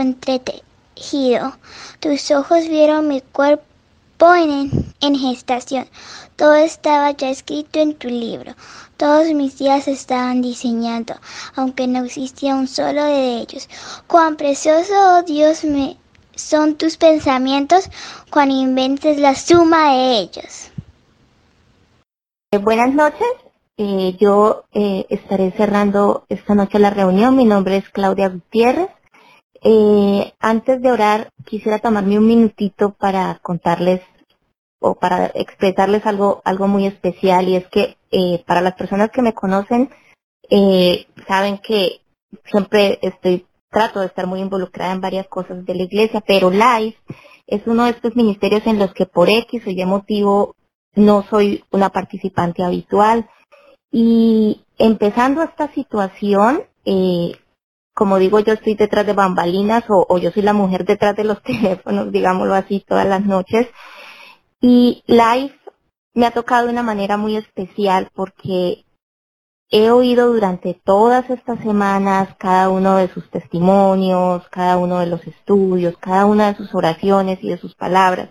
Tus 2.00 2.32
ojos 2.32 2.68
vieron 2.68 3.08
mi 3.08 3.22
cuerpo 3.22 4.34
en, 4.36 4.94
en 5.02 5.16
gestación. 5.16 5.88
Todo 6.36 6.56
estaba 6.56 7.12
ya 7.12 7.30
escrito 7.30 7.80
en 7.80 7.96
tu 7.96 8.08
libro. 8.08 8.54
Todos 8.98 9.34
mis 9.34 9.58
días 9.58 9.88
estaban 9.88 10.42
diseñando, 10.42 11.16
aunque 11.56 11.88
no 11.88 12.04
existía 12.04 12.56
un 12.56 12.68
solo 12.68 13.06
de 13.06 13.38
ellos. 13.38 13.70
Cuán 14.08 14.36
precioso, 14.36 14.94
oh 14.94 15.24
Dios, 15.24 15.64
me 15.64 15.98
son 16.36 16.76
tus 16.76 16.98
pensamientos, 16.98 17.90
cuán 18.30 18.52
inventes 18.52 19.20
la 19.20 19.36
suma 19.36 19.92
de 19.94 20.20
ellos. 20.20 20.72
Eh, 22.52 22.58
buenas 22.58 22.94
noches. 22.94 23.28
Eh, 23.78 24.18
yo 24.20 24.64
eh, 24.74 25.06
estaré 25.10 25.52
cerrando 25.52 26.26
esta 26.30 26.56
noche 26.56 26.80
la 26.80 26.90
reunión. 26.90 27.36
Mi 27.36 27.46
nombre 27.46 27.78
es 27.78 27.90
Claudia 27.90 28.30
Gutiérrez. 28.30 28.90
Antes 30.40 30.82
de 30.82 30.92
orar, 30.92 31.30
quisiera 31.46 31.80
tomarme 31.80 32.18
un 32.18 32.28
minutito 32.28 32.92
para 32.92 33.40
contarles 33.42 34.02
o 34.80 34.96
para 34.96 35.28
expresarles 35.36 36.06
algo, 36.06 36.42
algo 36.46 36.68
muy 36.68 36.86
especial 36.86 37.48
y 37.48 37.56
es 37.58 37.68
que 37.68 37.98
para 38.46 38.62
las 38.62 38.76
personas 38.76 39.12
que 39.12 39.22
me 39.22 39.34
conocen 39.34 39.90
saben 41.28 41.58
que 41.58 42.02
siempre 42.46 43.00
estoy 43.02 43.46
trato 43.70 44.00
de 44.00 44.08
estar 44.08 44.28
muy 44.28 44.40
involucrada 44.42 44.94
en 44.94 45.02
varias 45.02 45.28
cosas 45.28 45.66
de 45.66 45.76
la 45.76 45.84
iglesia, 45.84 46.22
pero 46.26 46.50
Life 46.50 46.98
es 47.48 47.66
uno 47.66 47.86
de 47.86 47.92
estos 47.92 48.16
ministerios 48.16 48.66
en 48.66 48.80
los 48.80 48.94
que 48.94 49.06
por 49.06 49.30
X 49.30 49.64
o 49.66 49.70
Y 49.70 49.86
motivo 49.86 50.56
no 50.96 51.24
soy 51.30 51.64
una 51.72 51.90
participante 51.90 52.64
habitual. 52.64 53.30
Y 53.92 54.64
empezando 54.78 55.42
esta 55.42 55.72
situación, 55.74 56.64
eh, 56.86 57.36
como 58.00 58.18
digo, 58.18 58.40
yo 58.40 58.54
estoy 58.54 58.76
detrás 58.76 59.06
de 59.06 59.12
bambalinas 59.12 59.84
o, 59.90 60.18
yo 60.20 60.32
soy 60.32 60.42
la 60.42 60.54
mujer 60.54 60.86
detrás 60.86 61.18
de 61.18 61.26
los 61.26 61.44
teléfonos, 61.44 62.14
digámoslo 62.14 62.56
así, 62.56 62.82
todas 62.88 63.06
las 63.06 63.26
noches. 63.26 63.68
Y 64.62 65.04
Live 65.06 65.54
me 66.14 66.26
ha 66.26 66.32
tocado 66.32 66.68
de 66.68 66.72
una 66.72 66.82
manera 66.82 67.18
muy 67.18 67.36
especial 67.36 68.10
porque 68.16 68.86
he 69.70 69.92
oído 69.92 70.32
durante 70.32 70.76
todas 70.76 71.30
estas 71.30 71.60
semanas 71.60 72.30
cada 72.38 72.70
uno 72.70 72.96
de 72.96 73.10
sus 73.10 73.30
testimonios, 73.30 74.48
cada 74.48 74.78
uno 74.78 75.00
de 75.00 75.08
los 75.08 75.28
estudios, 75.28 75.98
cada 75.98 76.26
una 76.26 76.48
de 76.48 76.56
sus 76.56 76.74
oraciones 76.74 77.40
y 77.42 77.50
de 77.50 77.58
sus 77.58 77.76
palabras. 77.76 78.30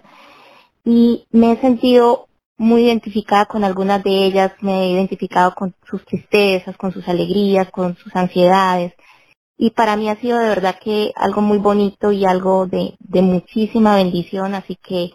Y 0.82 1.26
me 1.30 1.52
he 1.52 1.60
sentido 1.60 2.28
muy 2.56 2.86
identificada 2.86 3.44
con 3.44 3.64
algunas 3.64 4.02
de 4.02 4.24
ellas, 4.24 4.52
me 4.62 4.84
he 4.84 4.92
identificado 4.92 5.54
con 5.54 5.74
sus 5.84 6.06
tristezas, 6.06 6.74
con 6.78 6.90
sus 6.90 7.06
alegrías, 7.06 7.70
con 7.70 7.96
sus 7.96 8.16
ansiedades. 8.16 8.94
Y 9.60 9.70
para 9.70 9.96
mí 9.96 10.08
ha 10.08 10.14
sido 10.20 10.38
de 10.38 10.48
verdad 10.48 10.76
que 10.80 11.12
algo 11.16 11.40
muy 11.40 11.58
bonito 11.58 12.12
y 12.12 12.24
algo 12.24 12.66
de, 12.68 12.96
muchísima 13.10 13.96
bendición, 13.96 14.54
así 14.54 14.76
que 14.76 15.10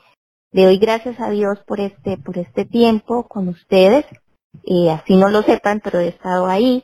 le 0.51 0.65
doy 0.65 0.77
gracias 0.77 1.17
a 1.21 1.29
Dios 1.29 1.59
por 1.65 1.79
este, 1.79 2.17
por 2.17 2.37
este 2.37 2.65
tiempo 2.65 3.25
con 3.25 3.47
ustedes. 3.47 4.05
Eh, 4.65 4.91
así 4.91 5.15
no 5.15 5.29
lo 5.29 5.43
sepan, 5.43 5.79
pero 5.81 5.99
he 6.01 6.09
estado 6.09 6.47
ahí. 6.47 6.83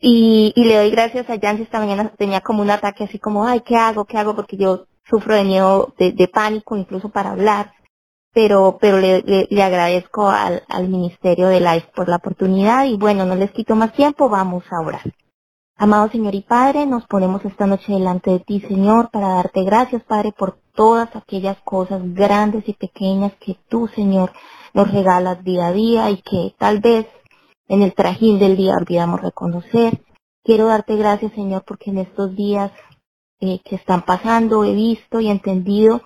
Y, 0.00 0.52
le 0.56 0.76
doy 0.78 0.90
gracias 0.90 1.30
a 1.30 1.38
Jan 1.38 1.62
esta 1.62 1.78
mañana 1.78 2.12
tenía 2.18 2.40
como 2.40 2.62
un 2.62 2.70
ataque 2.70 3.04
así 3.04 3.20
como, 3.20 3.46
ay, 3.46 3.60
¿qué 3.60 3.76
hago? 3.76 4.04
¿Qué 4.04 4.18
hago? 4.18 4.34
Porque 4.34 4.56
yo 4.56 4.86
sufro 5.08 5.36
de 5.36 5.44
miedo, 5.44 5.94
de, 5.96 6.28
pánico, 6.28 6.76
incluso 6.76 7.08
para 7.08 7.30
hablar 7.30 7.72
pero, 8.32 8.78
pero 8.80 9.00
le, 9.00 9.22
le, 9.50 9.62
agradezco 9.62 10.28
al, 10.28 10.62
al, 10.68 10.88
Ministerio 10.88 11.48
de 11.48 11.60
Life 11.60 11.88
por 11.96 12.08
la 12.08 12.16
oportunidad 12.16 12.84
y 12.84 12.96
bueno, 12.96 13.26
no 13.26 13.34
les 13.34 13.50
quito 13.50 13.74
más 13.74 13.92
tiempo, 13.92 14.28
vamos 14.28 14.62
a 14.70 14.80
orar. 14.80 15.02
Amado 15.82 16.10
Señor 16.10 16.34
y 16.34 16.42
Padre, 16.42 16.84
nos 16.84 17.06
ponemos 17.06 17.42
esta 17.46 17.66
noche 17.66 17.94
delante 17.94 18.30
de 18.30 18.40
ti, 18.40 18.60
Señor, 18.60 19.08
para 19.10 19.28
darte 19.36 19.64
gracias, 19.64 20.02
Padre, 20.02 20.30
por 20.36 20.58
todas 20.74 21.08
aquellas 21.16 21.56
cosas 21.62 22.02
grandes 22.12 22.68
y 22.68 22.74
pequeñas 22.74 23.32
que 23.40 23.56
tú, 23.70 23.88
Señor, 23.88 24.30
nos 24.74 24.92
regalas 24.92 25.42
día 25.42 25.68
a 25.68 25.72
día 25.72 26.10
y 26.10 26.20
que 26.20 26.54
tal 26.58 26.80
vez 26.80 27.06
en 27.66 27.80
el 27.80 27.94
trajín 27.94 28.38
del 28.38 28.58
día 28.58 28.76
olvidamos 28.76 29.22
reconocer. 29.22 30.02
Quiero 30.44 30.66
darte 30.66 30.96
gracias, 30.96 31.32
Señor, 31.32 31.64
porque 31.66 31.88
en 31.88 32.00
estos 32.00 32.36
días 32.36 32.70
eh, 33.40 33.60
que 33.64 33.76
están 33.76 34.02
pasando, 34.04 34.64
he 34.64 34.74
visto 34.74 35.18
y 35.20 35.30
entendido 35.30 36.02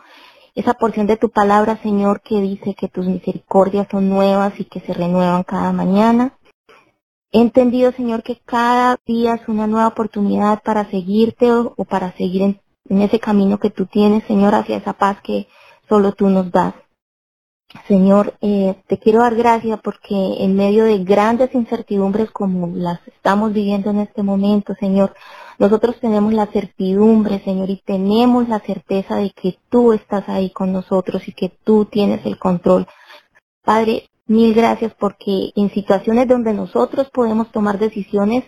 esa 0.55 0.75
porción 0.75 1.09
de 1.09 1.17
tu 1.17 1.31
palabra, 1.31 1.81
Señor, 1.83 2.21
que 2.21 2.41
dice 2.41 2.77
que 2.77 2.87
tus 2.87 3.07
misericordias 3.07 3.89
son 3.91 4.09
nuevas 4.09 4.53
y 4.61 4.67
que 4.67 4.79
se 4.79 4.95
renuevan 4.95 5.43
cada 5.43 5.73
mañana. 5.73 6.39
He 7.35 7.41
entendido, 7.41 7.91
Señor, 7.91 8.23
que 8.23 8.37
cada 8.45 8.97
día 9.05 9.35
es 9.35 9.49
una 9.49 9.67
nueva 9.67 9.89
oportunidad 9.89 10.63
para 10.63 10.89
seguirte 10.89 11.51
o, 11.51 11.75
para 11.85 12.13
seguir 12.13 12.43
en, 12.89 13.03
ese 13.03 13.19
camino 13.19 13.59
que 13.59 13.71
tú 13.71 13.87
tienes, 13.87 14.23
Señor, 14.29 14.55
hacia 14.55 14.77
esa 14.77 14.93
paz 14.93 15.21
que 15.21 15.49
solo 15.89 16.13
tú 16.13 16.29
nos 16.29 16.53
das. 16.53 16.75
Señor, 17.89 18.35
eh, 18.41 18.77
te 18.87 18.99
quiero 18.99 19.19
dar 19.19 19.35
gracias 19.35 19.81
porque 19.83 20.15
en 20.15 20.55
medio 20.55 20.85
de 20.85 21.03
grandes 21.03 21.53
incertidumbres 21.57 22.31
como 22.31 22.69
las 22.69 23.01
estamos 23.09 23.53
viviendo 23.53 23.91
en 23.91 23.99
este 23.99 24.23
momento, 24.23 24.77
Señor, 24.79 25.13
nosotros 25.59 25.99
tenemos 25.99 26.33
la 26.33 26.47
certidumbre, 26.47 27.41
Señor, 27.41 27.69
y 27.69 27.83
tenemos 27.85 28.49
la 28.49 28.61
certeza 28.61 29.17
de 29.17 29.31
que 29.31 29.59
tú 29.69 29.93
estás 29.93 30.29
ahí 30.29 30.51
con 30.51 30.73
nosotros 30.73 31.27
y 31.27 31.33
que 31.33 31.49
tú 31.49 31.85
tienes 31.87 32.25
el 32.27 32.39
control. 32.39 32.87
Padre, 33.65 34.09
mil 34.27 34.55
gracias 34.55 34.95
porque 34.95 35.53
en 35.55 35.71
situaciones 35.71 36.29
donde 36.29 36.55
nosotros 36.55 37.11
podemos 37.11 37.51
tomar 37.53 37.79
decisiones, 37.79 38.45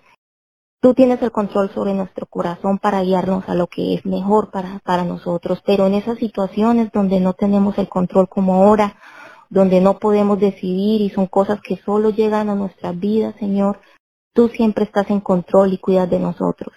tú 0.81 0.95
tienes 0.95 1.21
el 1.23 1.33
control 1.33 1.71
sobre 1.71 1.95
nuestro 1.95 2.27
corazón 2.27 2.79
para 2.79 3.03
guiarnos 3.03 3.49
a 3.49 3.55
lo 3.55 3.67
que 3.67 3.95
es 3.95 4.07
mejor 4.07 4.51
para, 4.51 4.81
para 4.85 5.05
nosotros. 5.05 5.63
Pero 5.67 5.87
en 5.87 5.95
esas 5.95 6.19
situaciones 6.19 6.91
donde 6.93 7.21
no 7.21 7.33
tenemos 7.33 7.77
el 7.79 7.89
control 7.89 8.29
como 8.29 8.55
ahora, 8.55 8.97
donde 9.51 9.81
no 9.81 9.99
podemos 9.99 10.39
decidir 10.41 11.01
y 11.03 11.11
son 11.11 11.27
cosas 11.27 11.61
que 11.61 11.77
solo 11.77 12.11
llegan 12.11 12.51
a 12.51 12.55
nuestras 12.55 12.99
vidas, 12.99 13.35
Señor, 13.39 13.81
tú 14.33 14.49
siempre 14.49 14.85
estás 14.85 15.11
en 15.11 15.21
control 15.21 15.73
y 15.73 15.79
cuidas 15.79 16.11
de 16.11 16.19
nosotros. 16.19 16.75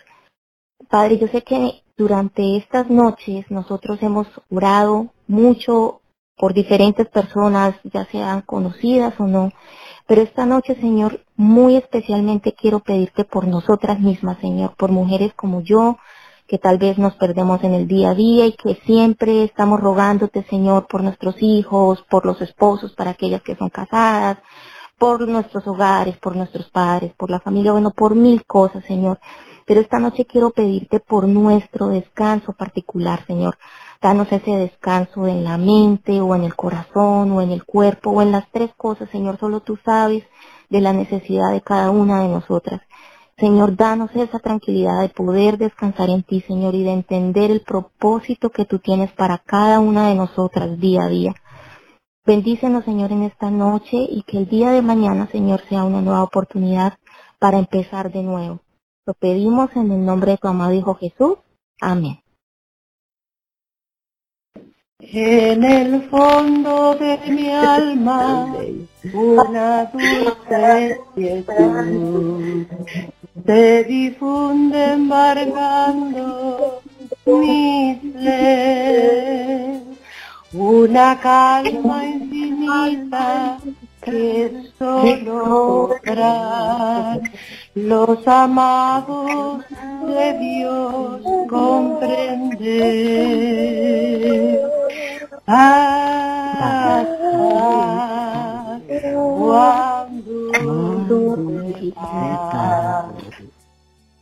Padre, 0.89 1.17
yo 1.17 1.27
sé 1.27 1.43
que 1.43 1.83
durante 1.97 2.57
estas 2.57 2.89
noches 2.89 3.45
nosotros 3.51 4.01
hemos 4.01 4.27
orado 4.49 5.09
mucho 5.27 6.01
por 6.39 6.53
diferentes 6.53 7.07
personas, 7.09 7.75
ya 7.83 8.05
sean 8.05 8.41
conocidas 8.43 9.13
o 9.19 9.27
no, 9.27 9.51
pero 10.07 10.21
esta 10.21 10.45
noche, 10.45 10.75
Señor, 10.81 11.19
muy 11.35 11.75
especialmente 11.75 12.53
quiero 12.53 12.79
pedirte 12.79 13.25
por 13.25 13.45
nosotras 13.45 13.99
mismas, 13.99 14.39
Señor, 14.39 14.73
por 14.75 14.89
mujeres 14.89 15.33
como 15.35 15.61
yo, 15.61 15.97
que 16.47 16.57
tal 16.57 16.79
vez 16.79 16.97
nos 16.97 17.13
perdemos 17.15 17.63
en 17.63 17.73
el 17.75 17.87
día 17.87 18.11
a 18.11 18.15
día 18.15 18.47
y 18.47 18.53
que 18.53 18.75
siempre 18.85 19.43
estamos 19.43 19.79
rogándote, 19.79 20.43
Señor, 20.49 20.87
por 20.87 21.03
nuestros 21.03 21.35
hijos, 21.41 22.03
por 22.09 22.25
los 22.25 22.41
esposos, 22.41 22.93
para 22.93 23.11
aquellas 23.11 23.43
que 23.43 23.55
son 23.55 23.69
casadas, 23.69 24.39
por 24.97 25.27
nuestros 25.27 25.67
hogares, 25.67 26.17
por 26.17 26.35
nuestros 26.35 26.69
padres, 26.71 27.13
por 27.15 27.29
la 27.29 27.39
familia, 27.39 27.73
bueno, 27.73 27.91
por 27.91 28.15
mil 28.15 28.45
cosas, 28.45 28.83
Señor. 28.85 29.19
Pero 29.67 29.81
esta 29.81 29.99
noche 29.99 30.25
quiero 30.25 30.49
pedirte 30.49 30.99
por 30.99 31.27
nuestro 31.27 31.89
descanso 31.89 32.53
particular, 32.53 33.23
Señor. 33.27 33.59
Danos 34.01 34.31
ese 34.31 34.51
descanso 34.51 35.27
en 35.27 35.43
la 35.43 35.57
mente 35.57 36.21
o 36.21 36.33
en 36.33 36.43
el 36.43 36.55
corazón 36.55 37.31
o 37.31 37.41
en 37.41 37.51
el 37.51 37.65
cuerpo 37.65 38.11
o 38.11 38.21
en 38.21 38.31
las 38.31 38.49
tres 38.51 38.71
cosas, 38.77 39.09
Señor. 39.09 39.37
Solo 39.39 39.59
tú 39.59 39.77
sabes 39.83 40.23
de 40.69 40.79
la 40.79 40.93
necesidad 40.93 41.51
de 41.51 41.61
cada 41.61 41.91
una 41.91 42.21
de 42.21 42.29
nosotras. 42.29 42.81
Señor, 43.37 43.75
danos 43.75 44.09
esa 44.15 44.39
tranquilidad 44.39 45.01
de 45.01 45.09
poder 45.09 45.57
descansar 45.57 46.09
en 46.09 46.23
ti, 46.23 46.41
Señor, 46.41 46.75
y 46.75 46.83
de 46.83 46.91
entender 46.91 47.51
el 47.51 47.61
propósito 47.61 48.49
que 48.49 48.65
tú 48.65 48.79
tienes 48.79 49.11
para 49.13 49.37
cada 49.37 49.79
una 49.79 50.09
de 50.09 50.15
nosotras 50.15 50.79
día 50.79 51.03
a 51.03 51.09
día. 51.09 51.35
Bendícenos, 52.25 52.85
Señor, 52.85 53.11
en 53.11 53.23
esta 53.23 53.49
noche 53.49 53.97
y 53.97 54.23
que 54.23 54.37
el 54.37 54.47
día 54.47 54.71
de 54.71 54.81
mañana, 54.81 55.27
Señor, 55.31 55.61
sea 55.67 55.83
una 55.83 56.01
nueva 56.01 56.23
oportunidad 56.23 56.99
para 57.39 57.59
empezar 57.59 58.11
de 58.11 58.23
nuevo. 58.23 58.59
Lo 59.05 59.13
pedimos 59.13 59.69
en 59.75 59.91
el 59.91 60.05
nombre 60.05 60.33
de 60.33 60.37
tu 60.37 60.47
amado 60.47 60.73
Hijo 60.73 60.95
Jesús. 60.95 61.37
Amén. 61.81 62.19
En 65.01 65.63
el 65.63 66.09
fondo 66.09 66.93
de 66.95 67.17
mi 67.29 67.49
alma, 67.51 68.53
una 69.13 69.85
dulce 69.85 70.99
quietud 71.15 72.65
se 73.45 73.83
difunde 73.85 74.91
embargando 74.91 76.81
mi 77.25 77.97
ser. 78.21 79.79
Una 80.51 81.17
calma 81.21 82.05
infinita 82.05 83.57
que 84.01 84.51
solo 84.77 85.95
los 87.75 88.27
amados 88.27 89.63
de 90.07 90.39
Dios 90.39 91.21
comprender. 91.47 92.59
Ah, 95.51 97.07
cuando 99.39 100.29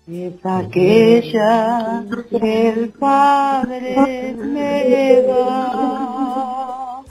es 0.08 0.46
aquella 0.46 2.06
que 2.30 2.70
el 2.70 2.90
Padre 2.92 4.36
me 4.38 5.22
da. 5.24 7.02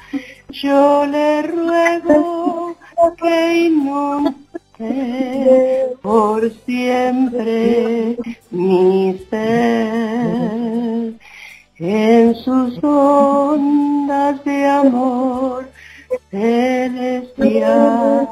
Yo 0.49 1.05
le 1.05 1.43
ruego 1.43 2.75
que 3.21 3.67
inunde 3.67 4.35
por 6.01 6.51
siempre 6.65 8.17
mi 8.51 9.19
ser 9.29 11.13
en 11.79 12.35
sus 12.37 12.83
ondas 12.83 13.96
de 14.33 14.67
amor 14.67 15.69
celestial. 16.31 18.29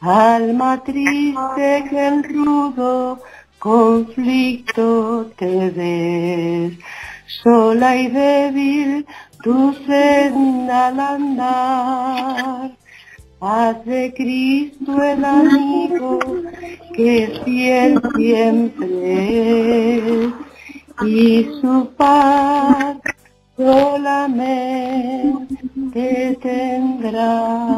Alma 0.00 0.82
triste 0.84 1.84
que 1.88 2.08
el 2.08 2.24
rudo 2.24 3.20
conflicto 3.58 5.30
te 5.38 5.70
des, 5.70 6.78
sola 7.42 7.96
y 7.96 8.08
débil 8.08 9.06
tu 9.42 9.72
senda 9.86 10.88
al 10.88 11.00
andar. 11.00 12.70
Haz 13.40 13.84
de 13.84 14.12
Cristo 14.14 15.02
el 15.02 15.24
amigo 15.24 16.18
que 16.94 17.40
fiel 17.44 18.00
siempre 18.16 18.88
y 21.02 21.44
su 21.60 21.90
paz 21.96 22.96
solamente 23.56 25.44
tendrás. 26.42 27.74